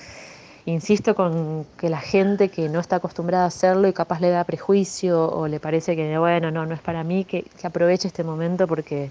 Insisto 0.65 1.15
con 1.15 1.65
que 1.77 1.89
la 1.89 2.01
gente 2.01 2.49
que 2.49 2.67
no 2.67 2.81
está 2.81 2.97
acostumbrada 2.97 3.45
a 3.45 3.47
hacerlo 3.47 3.87
y 3.87 3.93
capaz 3.93 4.19
le 4.19 4.29
da 4.31 4.43
prejuicio 4.43 5.29
o 5.29 5.47
le 5.47 5.61
parece 5.61 5.95
que, 5.95 6.17
bueno, 6.17 6.51
no, 6.51 6.65
no 6.65 6.75
es 6.75 6.81
para 6.81 7.05
mí, 7.05 7.23
que, 7.23 7.45
aproveche 7.63 8.09
este 8.09 8.25
momento 8.25 8.67
porque 8.67 9.09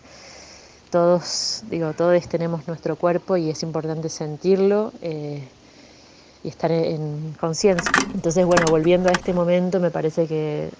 todos, 0.90 1.62
digo, 1.70 1.94
todos 1.94 2.28
tenemos 2.28 2.68
nuestro 2.68 2.96
cuerpo 2.96 3.38
y 3.38 3.48
es 3.48 3.62
importante 3.62 4.10
sentirlo. 4.10 4.92
Eh, 5.00 5.48
y 6.46 6.48
estar 6.48 6.70
en 6.70 7.34
conciencia. 7.40 7.90
Entonces, 8.14 8.46
bueno, 8.46 8.66
volviendo 8.70 9.08
a 9.08 9.12
este 9.12 9.32
momento, 9.32 9.80
me 9.80 9.90
parece 9.90 10.28
que 10.28 10.70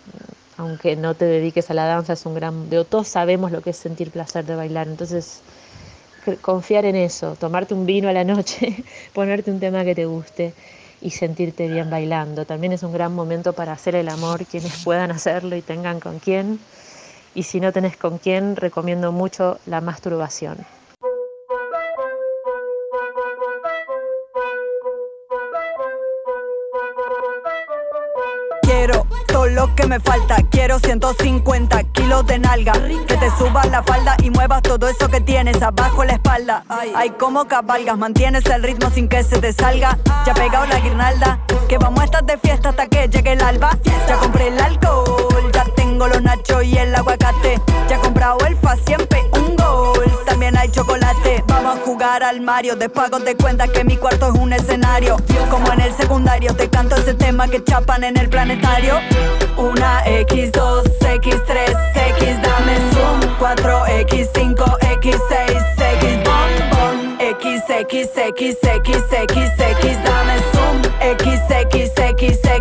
aunque 0.57 0.94
no 0.94 1.14
te 1.14 1.24
dediques 1.24 1.68
a 1.70 1.74
la 1.74 1.87
danza, 1.87 2.12
es 2.12 2.24
un 2.24 2.37
gran... 2.37 2.70
De, 2.70 2.85
todos 2.85 3.09
sabemos 3.09 3.50
lo 3.50 3.61
que 3.62 3.70
es 3.70 3.76
sentir 3.76 4.12
placer 4.12 4.44
de 4.46 4.55
bailar, 4.55 4.87
entonces 4.87 5.40
confiar 6.40 6.85
en 6.85 6.94
eso, 6.94 7.35
tomarte 7.35 7.74
un 7.74 7.85
vino 7.85 8.09
a 8.09 8.12
la 8.12 8.22
noche, 8.22 8.85
ponerte 9.12 9.50
un 9.50 9.59
tema 9.59 9.85
que 9.85 9.96
te 9.96 10.07
guste 10.07 10.55
y 11.00 11.11
sentirte 11.11 11.66
bien 11.66 11.90
bailando. 11.90 12.44
También 12.46 12.72
es 12.72 12.85
un 12.85 12.92
gran 12.92 13.12
momento 13.12 13.52
para 13.52 13.72
hacer 13.72 13.96
el 13.96 14.09
amor, 14.09 14.46
quienes 14.46 14.85
puedan 14.85 15.11
hacerlo 15.11 15.57
y 15.57 15.62
tengan 15.62 15.98
con 15.98 16.20
quién. 16.20 16.61
Y 17.35 17.42
si 17.42 17.59
no 17.59 17.72
tenés 17.72 17.96
con 17.96 18.18
quién, 18.18 18.55
recomiendo 18.55 19.11
mucho 19.11 19.59
la 19.66 19.81
masturbación. 19.81 20.76
Que 29.77 29.87
me 29.87 30.01
falta. 30.01 30.37
Quiero 30.51 30.79
150 30.79 31.85
kilos 31.93 32.27
de 32.27 32.39
nalga. 32.39 32.73
Que 33.07 33.17
te 33.17 33.31
subas 33.39 33.69
la 33.69 33.83
falda 33.83 34.17
y 34.23 34.31
muevas 34.31 34.62
todo 34.62 34.89
eso 34.89 35.09
que 35.09 35.21
tienes 35.21 35.62
abajo 35.62 36.03
la 36.05 36.15
espalda. 36.15 36.65
Ay, 36.69 37.11
como 37.11 37.47
cabalgas, 37.47 37.97
mantienes 37.97 38.45
el 38.47 38.62
ritmo 38.62 38.91
sin 38.91 39.09
que 39.09 39.23
se 39.23 39.39
te 39.39 39.53
salga. 39.53 39.99
Ya 40.25 40.35
pegado 40.35 40.67
la 40.67 40.81
guirnalda. 40.81 41.41
Que 41.69 41.79
vamos 41.79 42.01
a 42.01 42.05
estar 42.07 42.25
de 42.25 42.39
fiesta 42.39 42.71
hasta 42.71 42.87
que 42.89 43.09
llegue 43.09 43.33
el 43.33 43.43
alba. 43.43 43.79
Ya 44.09 44.17
compré 44.17 44.49
el 44.49 44.59
alcohol, 44.59 45.51
ya 45.53 45.65
tengo 45.77 46.09
los 46.09 46.23
nachos 46.23 46.65
y 46.65 46.77
el 46.79 46.95
aguacate. 46.95 47.61
Ya 47.89 47.97
he 47.97 48.01
comprado 48.01 48.39
el 48.47 48.57
fa. 48.57 48.77
Hay 50.55 50.71
chocolate. 50.71 51.43
Vamos 51.49 51.77
a 51.77 51.81
jugar 51.81 52.23
al 52.23 52.41
Mario. 52.41 52.77
Después 52.77 53.07
hago 53.07 53.19
de 53.19 53.35
cuenta 53.37 53.67
que 53.67 53.83
mi 53.83 53.97
cuarto 53.97 54.33
es 54.33 54.39
un 54.39 54.53
escenario. 54.53 55.17
Como 55.51 55.73
en 55.73 55.81
el 55.81 55.93
secundario, 55.93 56.55
te 56.55 56.69
canto 56.69 56.95
ese 56.95 57.15
tema 57.15 57.49
que 57.49 57.65
chapan 57.65 58.05
en 58.05 58.17
el 58.17 58.29
planetario. 58.29 59.01
Una 59.57 60.05
X2, 60.05 60.85
X3, 61.01 61.97
X 62.11 62.43
dame 62.43 62.77
zoom 62.93 63.21
4X, 63.41 64.31
5X6, 64.35 65.51
X 65.79 66.25
bon 66.25 66.53
bon 66.71 67.17
X, 67.21 67.63
X, 67.69 68.11
X, 68.17 68.57
X, 68.63 69.03
X, 69.11 69.51
X 69.59 70.05
dame 70.05 70.37
zoom 70.53 70.83
X, 71.01 71.41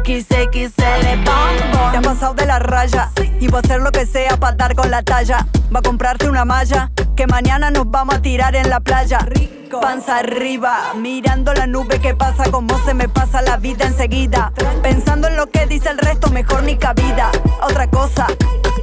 XXL 0.05 1.17
Bombo. 1.25 1.91
Te 1.91 1.97
has 1.97 2.03
pasado 2.05 2.35
de 2.35 2.45
la 2.45 2.59
raya 2.59 3.09
y 3.39 3.47
va 3.47 3.57
a 3.57 3.61
hacer 3.61 3.81
lo 3.81 3.91
que 3.91 4.05
sea 4.05 4.37
para 4.37 4.55
dar 4.55 4.75
con 4.75 4.91
la 4.91 5.01
talla. 5.01 5.47
Va 5.75 5.79
a 5.79 5.81
comprarte 5.81 6.29
una 6.29 6.45
malla 6.45 6.91
que 7.15 7.25
mañana 7.25 7.71
nos 7.71 7.89
vamos 7.89 8.13
a 8.13 8.21
tirar 8.21 8.55
en 8.55 8.69
la 8.69 8.79
playa. 8.79 9.17
Rico. 9.25 9.81
Panza 9.81 10.19
arriba, 10.19 10.93
mirando 10.95 11.55
la 11.55 11.65
nube 11.65 11.99
que 11.99 12.13
pasa, 12.13 12.43
como 12.51 12.77
se 12.85 12.93
me 12.93 13.09
pasa 13.09 13.41
la 13.41 13.57
vida 13.57 13.87
enseguida. 13.87 14.53
Pensando 14.83 15.27
en 15.27 15.37
lo 15.37 15.47
que 15.47 15.65
dice 15.65 15.89
el 15.89 15.97
resto, 15.97 16.29
mejor 16.29 16.61
ni 16.61 16.77
cabida. 16.77 17.31
Otra 17.63 17.89
cosa, 17.89 18.27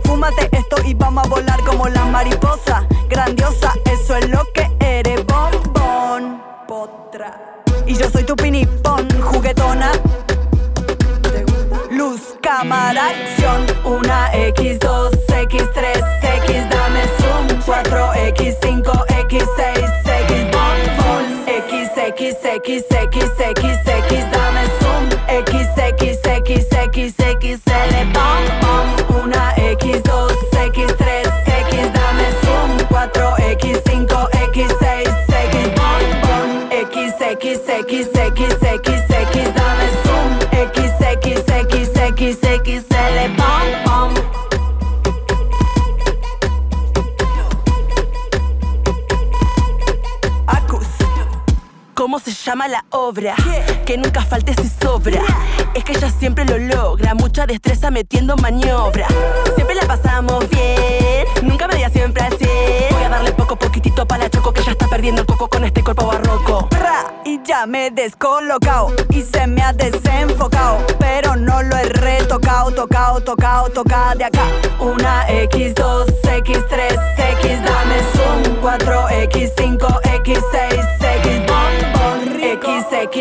fúmate 0.05 0.49
esto 0.51 0.75
y 0.85 0.95
vamos 0.95 1.25
a 1.25 1.29
volar 1.29 1.61
como 1.61 1.89
las 1.89 2.07
mariposas. 2.09 2.83
Grandiosa, 3.09 3.73
eso 3.85 4.17
es 4.17 4.29
lo 4.29 4.43
que 4.53 4.69
eres, 4.81 5.25
bombón. 5.25 6.43
Potra. 6.67 7.63
Y 7.87 7.95
yo 7.95 8.11
soy 8.11 8.25
tu 8.25 8.35
pinipón, 8.35 9.09
juguetona 9.21 9.93
Cámara, 12.59 13.09
acción. 13.09 13.65
Una 13.83 14.31
X, 14.35 14.79
2, 14.81 15.11
X, 15.45 15.63
3, 15.73 15.99
X, 16.23 16.69
dame 16.69 17.01
zoom. 17.19 17.63
4, 17.65 18.15
X, 18.29 18.57
5, 18.61 18.93
X, 19.09 19.45
6, 19.57 19.79
X, 20.05 20.51
bon, 20.53 21.25
X, 21.47 21.91
X, 21.97 22.37
X, 22.45 22.85
X, 22.91 23.41
X, 23.41 23.79
X, 23.87 24.31
dame 24.31 24.32
llama 52.63 52.69
la 52.69 52.85
obra? 52.91 53.35
Que 53.85 53.97
nunca 53.97 54.23
falte 54.23 54.55
si 54.55 54.69
sobra. 54.69 55.23
Es 55.75 55.85
que 55.85 55.93
ella 55.93 56.11
siempre 56.11 56.45
lo 56.45 56.59
logra, 56.59 57.15
mucha 57.15 57.47
destreza 57.47 57.91
metiendo 57.91 58.37
maniobra. 58.37 59.07
Siempre 59.55 59.75
la 59.75 59.87
pasamos 59.87 60.49
bien, 60.51 61.27
nunca 61.43 61.67
me 61.67 61.91
siempre 61.91 62.23
así. 62.23 62.47
Voy 62.91 63.03
a 63.03 63.09
darle 63.09 63.33
poco 63.33 63.57
poquitito 63.57 64.07
para 64.07 64.25
la 64.25 64.31
choco 64.31 64.53
que 64.53 64.63
ya 64.63 64.73
está 64.73 64.87
perdiendo 64.89 65.23
el 65.23 65.27
coco 65.27 65.49
con 65.49 65.65
este 65.65 65.83
cuerpo 65.83 66.07
barroco. 66.07 66.69
Y 67.25 67.41
ya 67.45 67.67
me 67.67 67.87
he 67.87 67.91
descolocado 67.91 68.93
y 69.11 69.23
se 69.23 69.47
me 69.47 69.63
ha 69.63 69.73
desenfocado. 69.73 70.79
Pero 70.99 71.37
no 71.37 71.63
lo 71.63 71.77
he 71.77 71.85
retocado, 71.85 72.71
tocado, 72.73 73.21
tocado, 73.23 73.69
tocado 73.71 74.19
de 74.19 74.25
acá. 74.25 74.45
Una 74.81 75.27
X2, 75.29 76.07
X3, 76.23 76.99
X, 77.39 77.65
dame 77.65 77.99
zoom. 78.15 78.57
4, 78.61 79.09
X5, 79.09 79.79
X6, 79.79 80.23
X, 80.23 80.33
bon, 80.53 80.77
bon. 80.77 80.82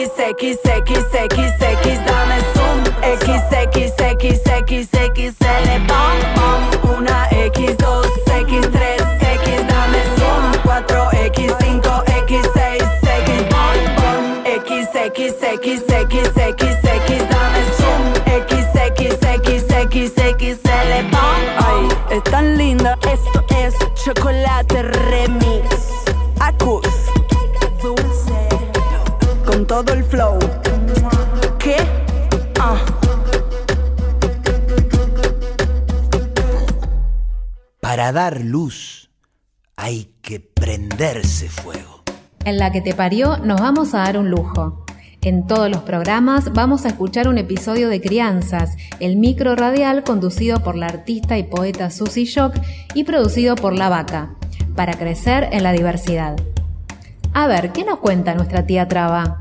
X, 0.01 0.17
X, 0.17 0.57
X, 0.65 0.89
X, 0.89 1.13
X, 1.13 1.61
X, 1.61 1.85
dame 1.85 2.39
zoom. 2.55 2.79
X, 3.03 3.23
X, 3.53 3.93
X, 3.99 4.47
X, 4.47 4.93
X, 4.95 5.35
L, 5.41 5.79
bom, 5.85 6.17
bom. 6.33 6.61
Una 6.97 7.27
X2, 7.29 7.85
X3, 8.25 8.77
X, 9.21 9.45
dame 9.69 10.01
zoom. 10.17 10.43
4, 10.63 11.05
X5, 11.29 11.85
X6, 12.25 12.57
X, 13.03 13.29
bon. 13.53 13.77
X, 14.43 14.69
X, 14.95 15.19
X, 15.21 15.61
X, 15.61 16.09
X, 16.09 16.77
X, 16.97 17.23
dame 17.29 17.63
zoom. 17.77 18.01
X, 18.25 18.51
X, 18.73 19.01
X, 19.21 19.69
X, 19.69 20.17
X, 20.17 20.59
L, 20.65 20.91
bom, 21.11 21.41
Ay, 21.59 21.87
es 22.09 22.23
tan 22.23 22.57
linda. 22.57 22.97
Todo 29.84 29.94
el 29.96 30.04
flow. 30.04 30.39
¿Qué? 31.58 31.76
Ah. 32.60 32.78
Para 37.80 38.12
dar 38.12 38.41
luz 38.41 39.10
hay 39.76 40.13
que 40.22 40.39
prenderse 40.39 41.50
fuego. 41.50 42.04
En 42.46 42.58
la 42.58 42.72
que 42.72 42.82
te 42.82 42.94
parió 42.94 43.38
nos 43.38 43.60
vamos 43.60 43.94
a 43.94 44.00
dar 44.00 44.17
un 44.17 44.30
lujo. 44.30 44.86
En 45.24 45.46
todos 45.46 45.70
los 45.70 45.82
programas 45.82 46.54
vamos 46.54 46.86
a 46.86 46.89
escuchar 46.89 47.28
un 47.28 47.38
episodio 47.38 47.89
de 47.89 48.02
Crianzas, 48.02 48.76
el 49.00 49.17
micro 49.17 49.56
radial 49.56 50.04
conducido 50.04 50.63
por 50.63 50.76
la 50.76 50.88
artista 50.88 51.38
y 51.38 51.44
poeta 51.44 51.91
Susie 51.91 52.26
Shock 52.26 52.56
y 52.96 53.04
producido 53.04 53.56
por 53.56 53.74
La 53.74 53.89
Vaca, 53.89 54.36
para 54.76 54.94
crecer 54.94 55.50
en 55.52 55.62
la 55.63 55.72
diversidad. 55.72 56.36
A 57.34 57.48
ver, 57.48 57.72
¿qué 57.72 57.84
nos 57.84 58.00
cuenta 58.00 58.34
nuestra 58.34 58.65
tía 58.65 58.88
Traba? 58.88 59.40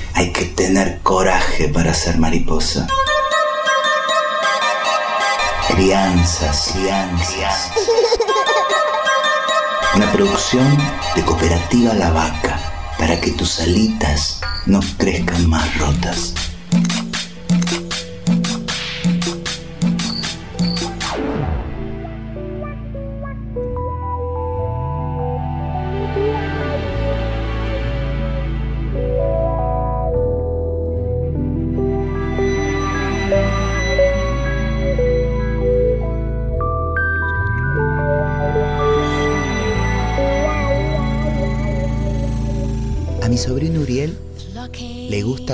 hay 0.13 0.31
que 0.31 0.45
tener 0.45 0.99
coraje 1.01 1.67
para 1.67 1.93
ser 1.93 2.17
mariposa. 2.17 2.87
Crianzas, 5.67 6.71
crianzas. 6.73 7.71
Una 9.95 10.11
producción 10.11 10.77
de 11.15 11.23
Cooperativa 11.23 11.93
La 11.93 12.11
Vaca 12.11 12.59
para 12.97 13.19
que 13.19 13.31
tus 13.31 13.59
alitas 13.59 14.39
no 14.65 14.79
crezcan 14.97 15.49
más 15.49 15.77
rotas. 15.77 16.33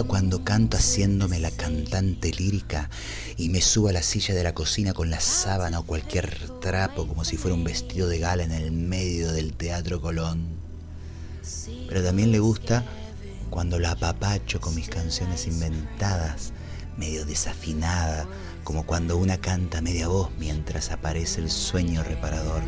Cuando 0.04 0.44
canto 0.44 0.78
haciéndome 0.78 1.40
la 1.40 1.52
cantante 1.52 2.32
lírica 2.32 2.90
y 3.38 3.50
me 3.50 3.62
subo 3.62 3.88
a 3.88 3.94
la 3.94 4.04
silla 4.04 4.36
de 4.36 4.44
la 4.44 4.54
cocina 4.54 4.94
con 4.94 5.10
la 5.10 5.20
sábana 5.20 5.80
o 5.80 5.84
cualquier 5.84 6.50
trapo 6.62 7.08
como 7.08 7.24
si 7.24 7.38
fuera 7.38 7.56
un 7.56 7.64
vestido 7.64 8.08
de 8.08 8.20
gala 8.20 8.44
en 8.44 8.52
el 8.52 8.72
medio 8.72 9.32
del 9.32 9.54
Teatro 9.54 10.02
Colón. 10.02 10.46
Pero 11.88 12.04
también 12.04 12.32
le 12.32 12.40
gusta 12.40 12.84
cuando 13.50 13.80
la 13.80 13.92
apapacho 13.92 14.62
con 14.62 14.76
mis 14.76 14.90
canciones 14.90 15.48
inventadas, 15.48 16.52
medio 16.98 17.26
desafinada, 17.26 18.28
como 18.64 18.86
cuando 18.86 19.18
una 19.18 19.38
canta 19.38 19.82
media 19.82 20.08
voz 20.08 20.30
mientras 20.38 20.92
aparece 20.92 21.42
el 21.42 21.50
sueño 21.50 22.04
reparador. 22.04 22.62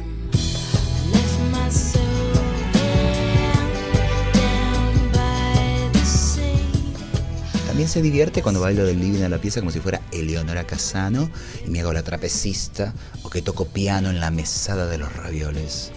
También 7.79 7.93
se 7.93 8.01
divierte 8.01 8.41
cuando 8.41 8.59
bailo 8.59 8.83
del 8.83 8.99
living 8.99 9.21
a 9.21 9.29
la 9.29 9.39
pieza 9.39 9.61
como 9.61 9.71
si 9.71 9.79
fuera 9.79 10.01
Eleonora 10.11 10.67
Casano 10.67 11.29
y 11.65 11.69
me 11.69 11.79
hago 11.79 11.93
la 11.93 12.03
trapecista 12.03 12.93
o 13.23 13.29
que 13.29 13.41
toco 13.41 13.67
piano 13.67 14.09
en 14.09 14.19
la 14.19 14.31
mesada 14.31 14.85
de 14.87 14.97
los 14.97 15.15
ravioles. 15.15 15.93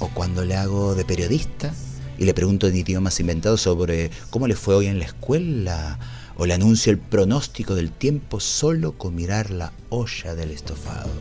O 0.00 0.08
cuando 0.08 0.44
le 0.44 0.56
hago 0.56 0.96
de 0.96 1.04
periodista 1.04 1.72
y 2.18 2.24
le 2.24 2.34
pregunto 2.34 2.66
en 2.66 2.74
idiomas 2.74 3.20
inventados 3.20 3.60
sobre 3.60 4.10
cómo 4.30 4.48
le 4.48 4.56
fue 4.56 4.74
hoy 4.74 4.86
en 4.86 4.98
la 4.98 5.04
escuela 5.04 6.00
o 6.36 6.46
le 6.46 6.54
anuncio 6.54 6.90
el 6.90 6.98
pronóstico 6.98 7.76
del 7.76 7.92
tiempo 7.92 8.40
solo 8.40 8.98
con 8.98 9.14
mirar 9.14 9.52
la 9.52 9.72
olla 9.88 10.34
del 10.34 10.50
estofado. 10.50 11.12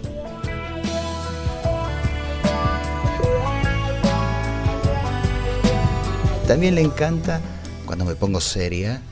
También 6.47 6.73
le 6.73 6.81
encanta 6.81 7.41
cuando 7.85 8.05
me 8.05 8.15
pongo 8.15 8.41
seria 8.41 9.03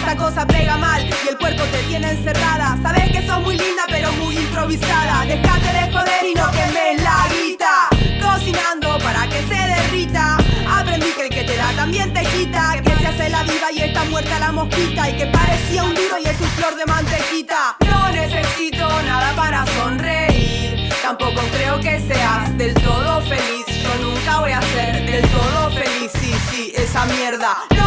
Esa 0.10 0.18
cosa 0.18 0.48
pega 0.48 0.76
mal 0.76 1.08
y 1.08 1.30
el 1.30 1.38
cuerpo 1.38 1.62
te 1.66 1.84
tiene 1.84 2.10
encerrada. 2.10 2.76
Sabes 2.82 3.12
que 3.12 3.28
sos 3.28 3.44
muy 3.44 3.56
linda 3.60 3.84
pero 3.88 4.12
muy 4.14 4.36
improvisada. 4.36 5.24
Dejate 5.24 5.72
de 5.72 5.94
joder 5.94 6.26
y 6.26 6.34
no 6.34 6.50
quemes 6.50 7.04
la 7.04 7.28
guita. 7.30 7.90
Cocinando 8.20 8.98
para 9.04 9.28
que 9.28 9.40
se 9.44 9.54
derrita. 9.54 10.38
Aprendí 10.68 11.12
que 11.12 11.28
el 11.28 11.30
que 11.30 11.44
te 11.44 11.56
da 11.56 11.72
también 11.76 12.12
te 12.12 12.24
quita. 12.24 12.82
Que 12.84 12.90
se 12.96 13.06
hace 13.06 13.30
la 13.30 13.44
viva 13.44 13.72
y 13.72 13.82
está 13.82 14.04
muerta 14.06 14.40
la 14.40 14.52
mosquita. 14.52 15.12
Y 15.12 15.16
que 15.16 15.28
parecía 15.28 15.84
un 15.84 15.94
duro 15.94 16.18
y 16.18 16.28
es 16.28 16.42
un 16.42 16.50
flor 16.58 16.76
de 16.76 16.88
mantequita. 16.88 17.78
No 17.86 18.10
necesito 18.10 18.88
nada 19.04 19.36
para 19.36 19.64
sonreír. 19.78 20.90
Tampoco 21.04 21.40
creo 21.52 21.80
que 21.82 22.00
seas 22.00 22.58
del 22.58 22.74
todo 22.74 23.22
feliz. 23.22 23.68
Yo 23.84 23.94
nunca 24.04 24.40
voy 24.40 24.54
a 24.54 24.62
ser 24.74 25.06
del 25.06 25.30
todo 25.30 25.70
feliz. 25.70 26.12
Sí, 26.20 26.34
sí, 26.50 26.74
esa 26.76 27.06
mierda. 27.06 27.79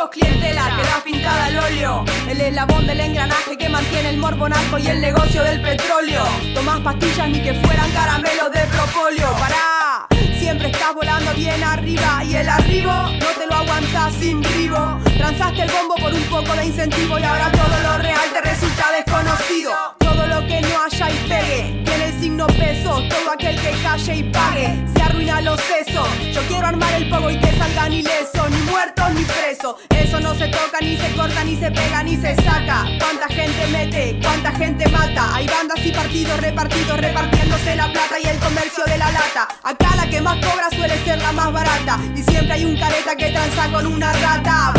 Sos 0.00 0.08
clientela, 0.08 0.64
quedás 0.76 1.02
pintada 1.04 1.44
al 1.44 1.58
óleo. 1.58 2.04
El 2.26 2.40
eslabón 2.40 2.86
del 2.86 3.00
engranaje 3.00 3.58
que 3.58 3.68
mantiene 3.68 4.08
el 4.08 4.16
morbonazo 4.16 4.78
y 4.78 4.86
el 4.86 4.98
negocio 4.98 5.42
del 5.42 5.60
petróleo. 5.60 6.24
Tomás 6.54 6.80
pastillas 6.80 7.28
ni 7.28 7.42
que 7.42 7.52
fueran 7.52 7.90
caramelos 7.90 8.50
de 8.50 8.60
propóleo. 8.60 9.30
Pará, 9.38 10.06
siempre 10.38 10.70
estás 10.70 10.94
volando 10.94 11.34
bien 11.34 11.62
arriba. 11.62 12.24
Y 12.24 12.34
el 12.34 12.48
arribo 12.48 12.92
no 12.92 13.26
te 13.38 13.46
lo 13.46 13.54
aguantas 13.56 14.14
sin 14.14 14.42
ribo. 14.42 14.78
Transaste 15.18 15.64
el 15.64 15.70
bombo 15.70 15.96
por 15.96 16.14
un 16.14 16.24
poco 16.30 16.56
de 16.56 16.64
incentivo 16.64 17.18
y 17.18 17.22
ahora 17.22 17.52
todo 17.52 17.78
lo 17.82 17.98
real 17.98 18.30
te 18.32 18.40
resulta 18.40 18.92
desconocido. 18.92 19.72
Todo 19.98 20.26
lo 20.26 20.46
que 20.46 20.62
no 20.62 20.82
haya 20.82 21.10
y 21.10 21.28
pegue 21.28 21.89
signo 22.20 22.46
peso. 22.46 23.02
Todo 23.08 23.32
aquel 23.32 23.56
que 23.60 23.70
calle 23.82 24.16
y 24.16 24.22
pague 24.24 24.84
se 24.94 25.02
arruina 25.02 25.40
los 25.40 25.58
sesos. 25.60 26.08
Yo 26.32 26.40
quiero 26.42 26.66
armar 26.66 26.92
el 26.94 27.08
pogo 27.08 27.30
y 27.30 27.38
que 27.38 27.56
salgan 27.56 27.92
ilesos, 27.92 28.50
ni 28.50 28.70
muertos 28.70 29.06
ni 29.14 29.24
presos. 29.24 29.76
Eso 29.88 30.20
no 30.20 30.34
se 30.34 30.48
toca, 30.48 30.78
ni 30.82 30.96
se 30.96 31.10
corta, 31.16 31.42
ni 31.44 31.56
se 31.56 31.70
pega, 31.70 32.02
ni 32.02 32.16
se 32.16 32.34
saca. 32.36 32.84
Cuánta 32.98 33.26
gente 33.28 33.66
mete, 33.72 34.18
cuánta 34.22 34.52
gente 34.52 34.88
mata. 34.88 35.34
Hay 35.34 35.46
bandas 35.46 35.84
y 35.84 35.92
partidos 35.92 36.38
repartidos, 36.40 36.98
repartiéndose 36.98 37.76
la 37.76 37.90
plata 37.90 38.20
y 38.22 38.26
el 38.26 38.38
comercio 38.38 38.84
de 38.84 38.98
la 38.98 39.10
lata. 39.10 39.48
Acá 39.62 39.96
la 39.96 40.08
que 40.08 40.20
más 40.20 40.36
cobra 40.44 40.68
suele 40.70 40.96
ser 41.04 41.18
la 41.20 41.32
más 41.32 41.52
barata. 41.52 41.98
Y 42.14 42.22
siempre 42.22 42.52
hay 42.52 42.64
un 42.64 42.76
careta 42.78 43.16
que 43.16 43.30
tranza 43.30 43.70
con 43.72 43.86
una 43.86 44.12
rata. 44.12 44.69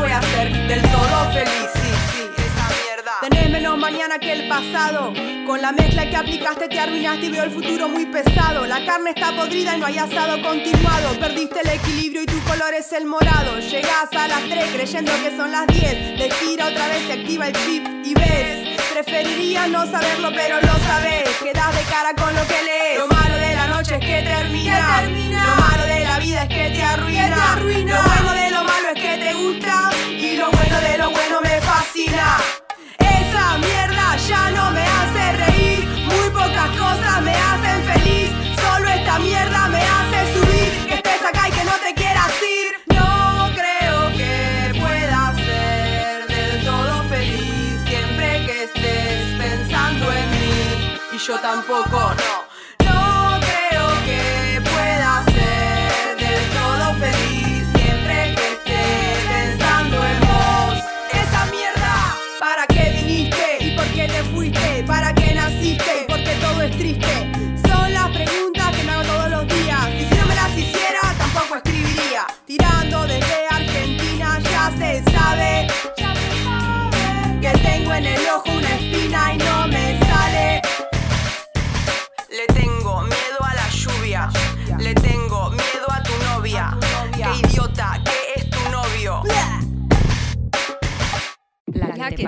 Voy 0.00 0.10
a 0.10 0.20
ser 0.20 0.52
del 0.66 0.82
todo 0.82 1.32
feliz. 1.32 1.70
Sí, 1.74 1.90
sí, 2.12 2.22
esa 2.36 2.68
mierda. 2.82 3.12
Tenés 3.20 3.50
menos 3.50 3.78
mañana 3.78 4.18
que 4.18 4.32
el 4.32 4.48
pasado. 4.48 5.12
Con 5.46 5.60
la 5.60 5.72
mezcla 5.72 6.08
que 6.08 6.16
aplicaste 6.16 6.68
te 6.68 6.80
arruinaste 6.80 7.26
y 7.26 7.30
veo 7.30 7.44
el 7.44 7.50
futuro 7.50 7.88
muy 7.88 8.06
pesado. 8.06 8.66
La 8.66 8.84
carne 8.84 9.10
está 9.10 9.34
podrida 9.36 9.76
y 9.76 9.80
no 9.80 9.86
hay 9.86 9.98
asado 9.98 10.40
continuado. 10.42 11.18
Perdiste 11.20 11.60
el 11.60 11.68
equilibrio 11.68 12.22
y 12.22 12.26
tu 12.26 12.40
color 12.44 12.74
es 12.74 12.92
el 12.92 13.06
morado. 13.06 13.58
Llegás 13.58 14.12
a 14.12 14.28
las 14.28 14.42
3 14.42 14.70
creyendo 14.74 15.12
que 15.22 15.36
son 15.36 15.52
las 15.52 15.66
10. 15.66 16.18
De 16.18 16.30
gira 16.30 16.66
otra 16.66 16.88
vez 16.88 17.06
se 17.06 17.12
activa 17.12 17.48
el 17.48 17.52
chip 17.52 17.86
y 18.04 18.14
ves. 18.14 18.80
Preferiría 18.92 19.66
no 19.68 19.86
saberlo, 19.86 20.30
pero 20.34 20.60
lo 20.60 20.78
sabes. 20.86 21.28
Quedas 21.42 21.74
de 21.76 21.82
cara 21.90 22.14
con 22.14 22.34
lo 22.34 22.46
que 22.46 22.62
lees. 22.62 22.98
Lo 22.98 23.08
malo 23.08 23.36
de 23.36 23.54
la 23.54 23.66
noche 23.68 23.94
es 23.94 24.00
que 24.00 24.22
termina. 24.22 25.02
Lo 25.02 25.62
malo 25.62 25.84
de 25.86 26.04
la 26.04 26.18
vida 26.18 26.42
es 26.44 26.48
que 26.48 26.70
te 26.70 26.82
arruina. 26.82 27.56
Lo 27.56 28.02
bueno 28.02 28.32
de 28.32 28.40
lo 28.40 28.40
que 28.40 28.48
te 28.48 28.51
Y 29.44 30.36
lo 30.36 30.48
bueno 30.52 30.80
de 30.80 30.98
lo 30.98 31.10
bueno 31.10 31.40
me 31.42 31.60
fascina. 31.62 32.38
Esa 32.98 33.58
mierda 33.58 34.16
ya 34.16 34.50
no 34.52 34.70
me 34.70 34.82
hace 34.82 35.32
reír. 35.44 35.84
Muy 36.06 36.30
pocas 36.30 36.70
cosas 36.78 37.22
me 37.22 37.34
hacen 37.34 37.82
feliz. 37.92 38.30
Solo 38.62 38.88
esta 38.88 39.18
mierda 39.18 39.68
me 39.68 39.82
hace 39.82 40.32
subir. 40.34 40.86
Que 40.86 40.94
estés 40.94 41.24
acá 41.24 41.48
y 41.48 41.52
que 41.52 41.64
no 41.64 41.72
te 41.84 41.92
quieras 41.94 42.32
ir. 42.40 42.94
No 42.94 43.50
creo 43.56 44.12
que 44.16 44.80
puedas 44.80 45.36
ser 45.36 46.26
del 46.28 46.64
todo 46.64 47.02
feliz 47.08 47.80
siempre 47.84 48.46
que 48.46 48.64
estés 48.64 49.38
pensando 49.38 50.12
en 50.12 50.30
mí. 50.30 50.98
Y 51.14 51.18
yo 51.18 51.36
tampoco, 51.40 52.14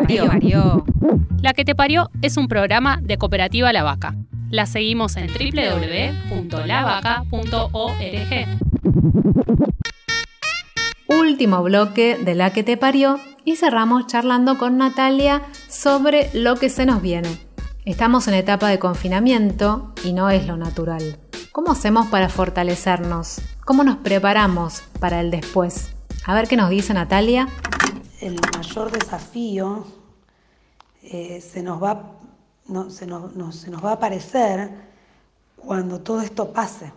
La, 0.04 0.08
que 0.08 0.20
te 0.20 0.26
parió. 0.26 0.84
La 1.40 1.52
que 1.54 1.64
te 1.64 1.74
parió 1.74 2.10
es 2.20 2.36
un 2.36 2.48
programa 2.48 3.00
de 3.02 3.16
Cooperativa 3.16 3.72
La 3.72 3.82
Vaca. 3.82 4.14
La 4.50 4.66
seguimos 4.66 5.16
en 5.16 5.28
www.lavaca.org. 5.28 6.44
Último 11.08 11.62
bloque 11.62 12.18
de 12.22 12.34
La 12.34 12.52
que 12.52 12.62
te 12.62 12.76
parió 12.76 13.18
y 13.44 13.56
cerramos 13.56 14.06
charlando 14.06 14.58
con 14.58 14.76
Natalia 14.76 15.42
sobre 15.68 16.28
lo 16.34 16.56
que 16.56 16.68
se 16.68 16.84
nos 16.86 17.00
viene. 17.00 17.30
Estamos 17.84 18.28
en 18.28 18.34
etapa 18.34 18.68
de 18.68 18.78
confinamiento 18.78 19.92
y 20.04 20.12
no 20.12 20.30
es 20.30 20.46
lo 20.46 20.56
natural. 20.56 21.18
¿Cómo 21.52 21.72
hacemos 21.72 22.08
para 22.08 22.28
fortalecernos? 22.28 23.40
¿Cómo 23.64 23.84
nos 23.84 23.96
preparamos 23.98 24.82
para 25.00 25.20
el 25.20 25.30
después? 25.30 25.93
A 26.26 26.34
ver 26.34 26.48
qué 26.48 26.56
nos 26.56 26.70
dice 26.70 26.94
Natalia. 26.94 27.48
El 28.22 28.40
mayor 28.56 28.90
desafío 28.90 29.84
eh, 31.02 31.42
se, 31.42 31.62
nos 31.62 31.82
va, 31.82 32.12
se 32.88 33.06
nos 33.06 33.84
va 33.84 33.90
a 33.90 33.94
aparecer 33.94 34.70
cuando 35.56 36.00
todo 36.00 36.22
esto 36.22 36.50
pase. 36.50 36.90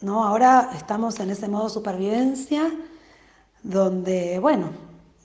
¿no? 0.00 0.24
Ahora 0.24 0.70
estamos 0.74 1.20
en 1.20 1.28
ese 1.28 1.48
modo 1.48 1.68
supervivencia 1.68 2.72
donde, 3.62 4.38
bueno, 4.38 4.70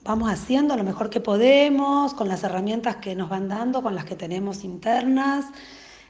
vamos 0.04 0.30
haciendo 0.30 0.76
lo 0.76 0.84
mejor 0.84 1.08
que 1.08 1.20
podemos, 1.20 2.12
con 2.12 2.28
las 2.28 2.44
herramientas 2.44 2.96
que 2.96 3.16
nos 3.16 3.30
van 3.30 3.48
dando, 3.48 3.82
con 3.82 3.94
las 3.94 4.04
que 4.04 4.14
tenemos 4.14 4.62
internas, 4.62 5.46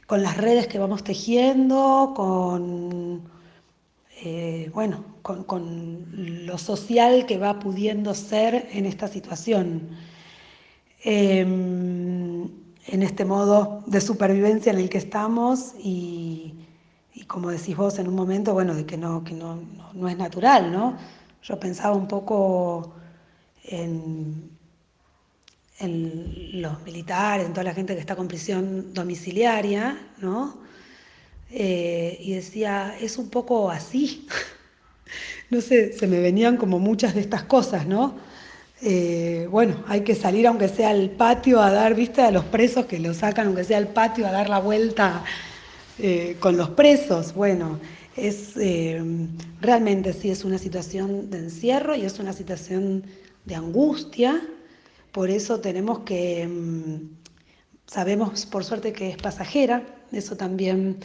con 0.08 0.24
las 0.24 0.36
redes 0.36 0.66
que 0.66 0.80
vamos 0.80 1.04
tejiendo, 1.04 2.14
con, 2.16 3.37
eh, 4.20 4.70
bueno, 4.74 5.04
con, 5.22 6.06
lo 6.44 6.58
social 6.58 7.26
que 7.26 7.38
va 7.38 7.58
pudiendo 7.58 8.14
ser 8.14 8.68
en 8.72 8.86
esta 8.86 9.06
situación. 9.08 9.90
Em, 11.04 12.48
en 12.86 13.02
este 13.02 13.24
modo 13.24 13.84
de 13.86 14.00
supervivencia 14.00 14.72
en 14.72 14.78
el 14.78 14.88
que 14.88 14.98
estamos 14.98 15.74
y, 15.78 16.54
como 17.26 17.50
decís 17.50 17.76
vos 17.76 17.98
en 17.98 18.08
un 18.08 18.14
momento, 18.14 18.54
bueno, 18.54 18.74
de 18.74 18.86
que 18.86 18.96
no, 18.96 19.22
que 19.22 19.34
no, 19.34 19.60
no 19.92 20.08
es 20.08 20.16
natural, 20.16 20.72
¿no? 20.72 20.96
Yo 21.42 21.60
pensaba 21.60 21.94
un 21.94 22.08
poco 22.08 22.94
en, 23.64 24.50
los 25.80 26.82
militares, 26.82 27.46
en 27.46 27.52
toda 27.52 27.64
la 27.64 27.74
gente 27.74 27.94
que 27.94 28.00
está 28.00 28.16
con 28.16 28.26
prisión 28.26 28.92
domiciliaria, 28.92 29.96
¿no? 30.18 30.67
Eh, 31.50 32.18
y 32.20 32.34
decía, 32.34 32.94
es 33.00 33.18
un 33.18 33.30
poco 33.30 33.70
así. 33.70 34.26
no 35.50 35.60
sé, 35.60 35.92
se 35.92 36.06
me 36.06 36.20
venían 36.20 36.56
como 36.56 36.78
muchas 36.78 37.14
de 37.14 37.20
estas 37.20 37.44
cosas, 37.44 37.86
¿no? 37.86 38.16
Eh, 38.80 39.48
bueno, 39.50 39.82
hay 39.88 40.02
que 40.02 40.14
salir 40.14 40.46
aunque 40.46 40.68
sea 40.68 40.90
al 40.90 41.10
patio 41.10 41.60
a 41.60 41.72
dar, 41.72 41.94
vista 41.94 42.28
a 42.28 42.30
los 42.30 42.44
presos 42.44 42.86
que 42.86 43.00
lo 43.00 43.12
sacan 43.12 43.48
aunque 43.48 43.64
sea 43.64 43.78
al 43.78 43.88
patio 43.88 44.24
a 44.26 44.30
dar 44.30 44.48
la 44.48 44.60
vuelta 44.60 45.24
eh, 45.98 46.36
con 46.38 46.56
los 46.56 46.70
presos. 46.70 47.34
Bueno, 47.34 47.80
es 48.16 48.54
realmente 49.60 50.12
sí 50.12 50.30
es 50.30 50.44
una 50.44 50.58
situación 50.58 51.30
de 51.30 51.38
encierro 51.38 51.94
y 51.94 52.02
es 52.02 52.18
una 52.18 52.32
situación 52.32 53.04
de 53.48 53.54
angustia, 53.54 54.42
por 55.12 55.30
eso 55.30 55.60
tenemos 55.60 56.00
que, 56.00 56.46
mm, 56.46 57.16
sabemos 57.86 58.46
por 58.46 58.64
suerte 58.64 58.92
que 58.92 59.08
es 59.08 59.16
pasajera, 59.16 59.82
eso 60.12 60.36
también 60.36 60.98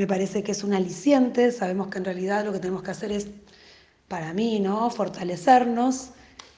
me 0.00 0.06
parece 0.06 0.42
que 0.42 0.52
es 0.52 0.64
un 0.64 0.72
aliciente, 0.72 1.52
sabemos 1.52 1.88
que 1.88 1.98
en 1.98 2.06
realidad 2.06 2.46
lo 2.46 2.52
que 2.52 2.58
tenemos 2.58 2.82
que 2.82 2.90
hacer 2.92 3.12
es, 3.12 3.28
para 4.08 4.32
mí, 4.32 4.58
¿no? 4.58 4.88
fortalecernos, 4.88 6.12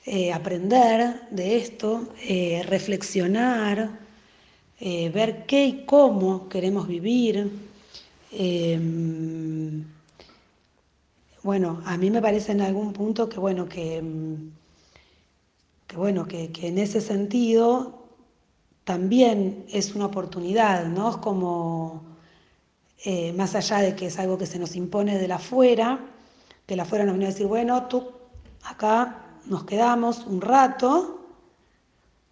eh, 0.06 0.32
aprender 0.32 1.28
de 1.32 1.56
esto, 1.56 2.14
eh, 2.22 2.62
reflexionar, 2.68 3.98
eh, 4.78 5.10
ver 5.10 5.44
qué 5.46 5.66
y 5.66 5.84
cómo 5.86 6.48
queremos 6.48 6.86
vivir. 6.86 7.50
Em, 8.30 9.84
bueno, 11.42 11.82
a 11.84 11.96
mí 11.96 12.10
me 12.10 12.22
parece 12.22 12.52
en 12.52 12.60
algún 12.60 12.92
punto 12.92 13.28
que, 13.28 13.40
bueno, 13.40 13.68
que 13.68 14.00
mm, 14.00 14.50
que 15.88 15.96
bueno, 15.96 16.26
que, 16.28 16.50
en 16.62 16.78
ese 16.78 17.00
sentido 17.00 18.04
también 18.84 19.64
es 19.68 19.94
una 19.96 20.06
oportunidad, 20.06 20.86
¿no? 20.86 21.10
Es 21.10 21.16
como, 21.16 22.11
eh, 23.04 23.32
más 23.32 23.54
allá 23.54 23.78
de 23.78 23.96
que 23.96 24.06
es 24.06 24.18
algo 24.18 24.38
que 24.38 24.46
se 24.46 24.58
nos 24.58 24.76
impone 24.76 25.18
de 25.18 25.28
la 25.28 25.36
afuera, 25.36 25.98
que 26.66 26.76
la 26.76 26.84
afuera 26.84 27.04
nos 27.04 27.14
viene 27.14 27.26
a 27.26 27.32
decir, 27.32 27.46
bueno, 27.46 27.86
tú 27.88 28.12
acá 28.64 29.38
nos 29.46 29.64
quedamos 29.64 30.24
un 30.26 30.40
rato, 30.40 31.20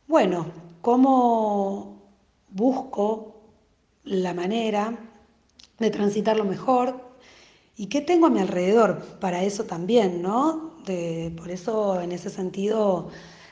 bueno, 0.06 0.46
¿cómo 0.80 2.00
busco 2.50 3.34
la 4.04 4.32
manera 4.34 4.96
de 5.78 5.90
transitarlo 5.90 6.44
mejor? 6.44 7.10
¿Y 7.76 7.86
qué 7.86 8.00
tengo 8.00 8.26
a 8.26 8.30
mi 8.30 8.40
alrededor 8.40 9.02
para 9.20 9.42
eso 9.42 9.64
también, 9.64 10.22
no? 10.22 10.70
por 11.36 11.50
eso, 11.50 12.00
en 12.00 12.10
ese 12.10 12.30
sentido, 12.30 13.10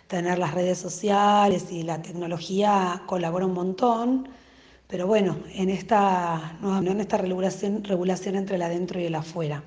tener 0.09 0.39
las 0.39 0.55
redes 0.55 0.79
sociales 0.79 1.71
y 1.71 1.83
la 1.83 2.03
tecnología 2.03 3.03
colabora 3.07 3.47
un 3.47 3.55
montón, 3.55 4.29
pero 4.89 5.07
bueno, 5.07 5.39
en 5.55 5.69
esta, 5.69 6.59
en 6.63 7.01
esta 7.01 7.19
regulación, 7.19 7.85
regulación 7.85 8.37
entre 8.37 8.57
el 8.57 8.63
adentro 8.63 8.99
y 8.99 9.05
el 9.05 9.15
afuera. 9.15 9.63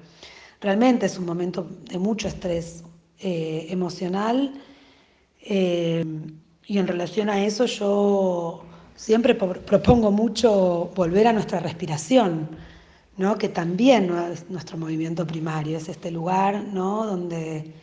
Realmente 0.59 1.05
es 1.05 1.17
un 1.17 1.25
momento 1.25 1.67
de 1.89 1.99
mucho 1.99 2.27
estrés 2.27 2.83
eh, 3.19 3.67
emocional 3.69 4.51
eh, 5.43 6.03
y 6.65 6.77
en 6.77 6.87
relación 6.87 7.29
a 7.29 7.43
eso 7.45 7.65
yo 7.65 8.63
siempre 8.95 9.35
propongo 9.35 10.11
mucho 10.11 10.91
volver 10.95 11.27
a 11.27 11.33
nuestra 11.33 11.59
respiración, 11.59 12.49
¿no? 13.17 13.37
que 13.37 13.49
también 13.49 14.11
es 14.31 14.49
nuestro 14.49 14.77
movimiento 14.77 15.25
primario, 15.27 15.77
es 15.77 15.87
este 15.87 16.09
lugar 16.09 16.63
¿no? 16.63 17.05
donde 17.05 17.73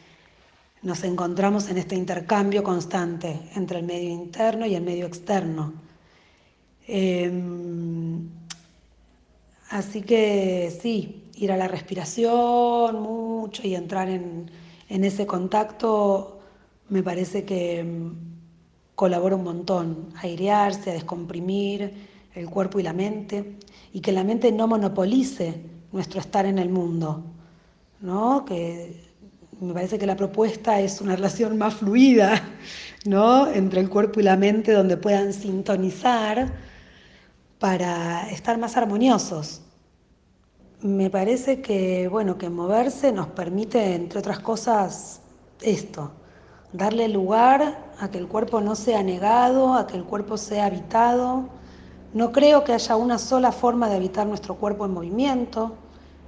nos 0.82 1.04
encontramos 1.04 1.68
en 1.68 1.78
este 1.78 1.94
intercambio 1.94 2.64
constante 2.64 3.42
entre 3.54 3.78
el 3.78 3.86
medio 3.86 4.10
interno 4.10 4.66
y 4.66 4.74
el 4.74 4.82
medio 4.82 5.06
externo. 5.06 5.87
Em, 6.90 8.30
así 9.68 10.00
que 10.00 10.72
sí, 10.80 11.30
ir 11.36 11.52
a 11.52 11.56
la 11.58 11.68
respiración 11.68 13.02
mucho 13.02 13.66
y 13.66 13.74
entrar 13.74 14.08
en, 14.08 14.50
ese 14.88 15.26
contacto 15.26 16.40
me 16.88 17.02
parece 17.02 17.44
que 17.44 17.80
em, 17.80 18.14
colabora 18.94 19.36
un 19.36 19.44
montón, 19.44 20.08
a 20.16 20.22
airearse, 20.22 20.90
a 20.90 20.94
descomprimir 20.94 21.92
el 22.34 22.48
cuerpo 22.48 22.80
y 22.80 22.82
la 22.82 22.94
mente, 22.94 23.58
y 23.92 24.00
que 24.00 24.12
la 24.12 24.24
mente 24.24 24.50
no 24.50 24.66
monopolice 24.66 25.60
nuestro 25.92 26.20
estar 26.20 26.46
en 26.46 26.58
el 26.58 26.70
mundo, 26.70 27.22
¿no? 28.00 28.44
que 28.46 28.96
me 29.60 29.74
parece 29.74 29.98
que 29.98 30.06
la 30.06 30.16
propuesta 30.16 30.80
es 30.80 31.00
una 31.02 31.16
relación 31.16 31.58
más 31.58 31.74
fluida, 31.74 32.42
¿no? 33.04 33.48
Entre 33.50 33.80
el 33.80 33.90
cuerpo 33.90 34.20
y 34.20 34.22
la 34.22 34.36
mente, 34.36 34.72
donde 34.72 34.96
puedan 34.96 35.32
sintonizar 35.32 36.67
para 37.58 38.28
estar 38.30 38.58
más 38.58 38.76
armoniosos. 38.76 39.62
Me 40.80 41.10
parece 41.10 41.60
que, 41.60 42.08
bueno, 42.08 42.38
que 42.38 42.50
moverse 42.50 43.12
nos 43.12 43.28
permite, 43.28 43.94
entre 43.94 44.20
otras 44.20 44.38
cosas, 44.38 45.20
esto, 45.60 46.12
darle 46.72 47.08
lugar 47.08 47.92
a 47.98 48.10
que 48.10 48.18
el 48.18 48.28
cuerpo 48.28 48.60
no 48.60 48.76
sea 48.76 49.02
negado, 49.02 49.74
a 49.74 49.86
que 49.86 49.96
el 49.96 50.04
cuerpo 50.04 50.36
sea 50.36 50.66
habitado. 50.66 51.48
No 52.14 52.30
creo 52.32 52.64
que 52.64 52.72
haya 52.72 52.96
una 52.96 53.18
sola 53.18 53.50
forma 53.52 53.88
de 53.88 53.96
habitar 53.96 54.26
nuestro 54.26 54.54
cuerpo 54.54 54.86
en 54.86 54.92
movimiento 54.92 55.76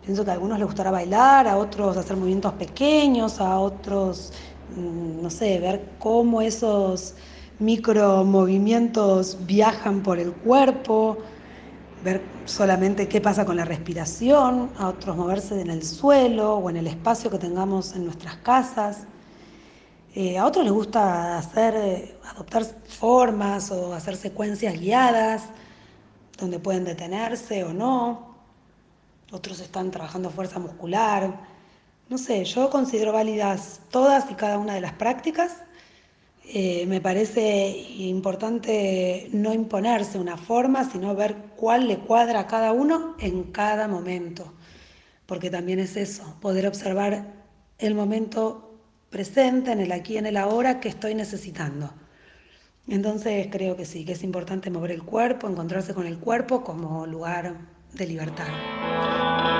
Pienso 0.03 0.25
que 0.25 0.31
a 0.31 0.35
algunos 0.35 0.59
les 0.59 0.67
gustará 0.67 0.91
bailar, 0.91 1.47
a 1.47 1.59
otros 1.59 1.97
hacer 1.97 2.17
movimientos 2.17 2.55
pequeños, 2.55 3.39
a 3.41 3.59
otros, 3.59 4.33
mm, 4.75 5.23
no 5.23 5.31
sé, 5.31 5.59
ver 5.61 5.91
cómo 5.99 6.41
esos 6.41 7.15
micro 7.61 8.25
movimientos 8.25 9.39
viajan 9.47 10.03
por 10.03 10.19
el 10.19 10.33
cuerpo, 10.33 11.19
ver 12.03 12.23
solamente 12.47 13.07
qué 13.09 13.21
pasa 13.21 13.45
con 13.45 13.57
la 13.57 13.65
respiración, 13.65 14.71
a 14.79 14.89
otros 14.89 15.17
moverse 15.17 15.61
en 15.61 15.71
el 15.71 15.83
suelo 15.83 16.57
o 16.57 16.71
en 16.71 16.79
el 16.79 16.87
espacio 16.87 17.31
que 17.31 17.39
tengamos 17.39 17.95
en 17.95 18.05
nuestras 18.05 18.37
casas. 18.37 19.07
Eh, 20.15 20.39
a 20.39 20.47
otros 20.47 20.65
les 20.65 20.73
gusta 20.73 21.39
hacer, 21.39 22.19
adoptar 22.29 22.65
formas 22.65 23.71
o 23.71 23.95
hacer 23.95 24.17
secuencias 24.17 24.81
guiadas 24.81 25.45
donde 26.39 26.59
pueden 26.59 26.85
detenerse 26.85 27.63
o 27.63 27.73
no 27.73 28.31
otros 29.33 29.61
están 29.61 29.91
trabajando 29.91 30.31
fuerza 30.31 30.59
muscular. 30.59 31.39
No 32.09 32.19
sé, 32.19 32.45
yo 32.45 32.69
considero 32.71 33.13
válidas 33.13 33.81
todas 33.91 34.29
y 34.31 34.35
cada 34.35 34.59
una 34.59 34.75
de 34.75 34.81
las 34.81 34.93
prácticas. 34.95 35.63
Eh, 36.53 36.85
me 36.89 37.01
parece 37.01 37.69
importante 37.99 39.29
no 39.33 39.55
imponerse 39.55 40.19
una 40.19 40.37
forma, 40.37 40.83
sino 40.91 41.15
ver 41.15 41.37
cuál 41.55 41.87
le 41.87 41.99
cuadra 41.99 42.41
a 42.41 42.47
cada 42.49 42.73
uno 42.73 43.15
en 43.21 43.45
cada 43.53 43.87
momento, 43.87 44.53
porque 45.27 45.49
también 45.49 45.79
es 45.79 45.97
eso, 45.97 46.37
poder 46.41 46.67
observar 46.67 47.25
el 47.79 47.95
momento 47.95 48.81
presente, 49.11 49.71
en 49.71 49.81
el 49.81 49.93
aquí, 49.93 50.17
en 50.17 50.27
el 50.27 50.37
ahora 50.37 50.81
que 50.81 50.89
estoy 50.89 51.15
necesitando. 51.15 51.93
Entonces 52.89 53.47
creo 53.53 53.77
que 53.77 53.85
sí, 53.85 54.05
que 54.05 54.13
es 54.13 54.25
importante 54.25 54.71
mover 54.71 54.91
el 54.91 55.05
cuerpo, 55.05 55.49
encontrarse 55.49 55.95
con 55.95 56.09
el 56.09 56.19
cuerpo 56.19 56.65
como 56.65 57.07
lugar 57.07 57.55
de 57.93 58.07
libertad. 58.09 59.60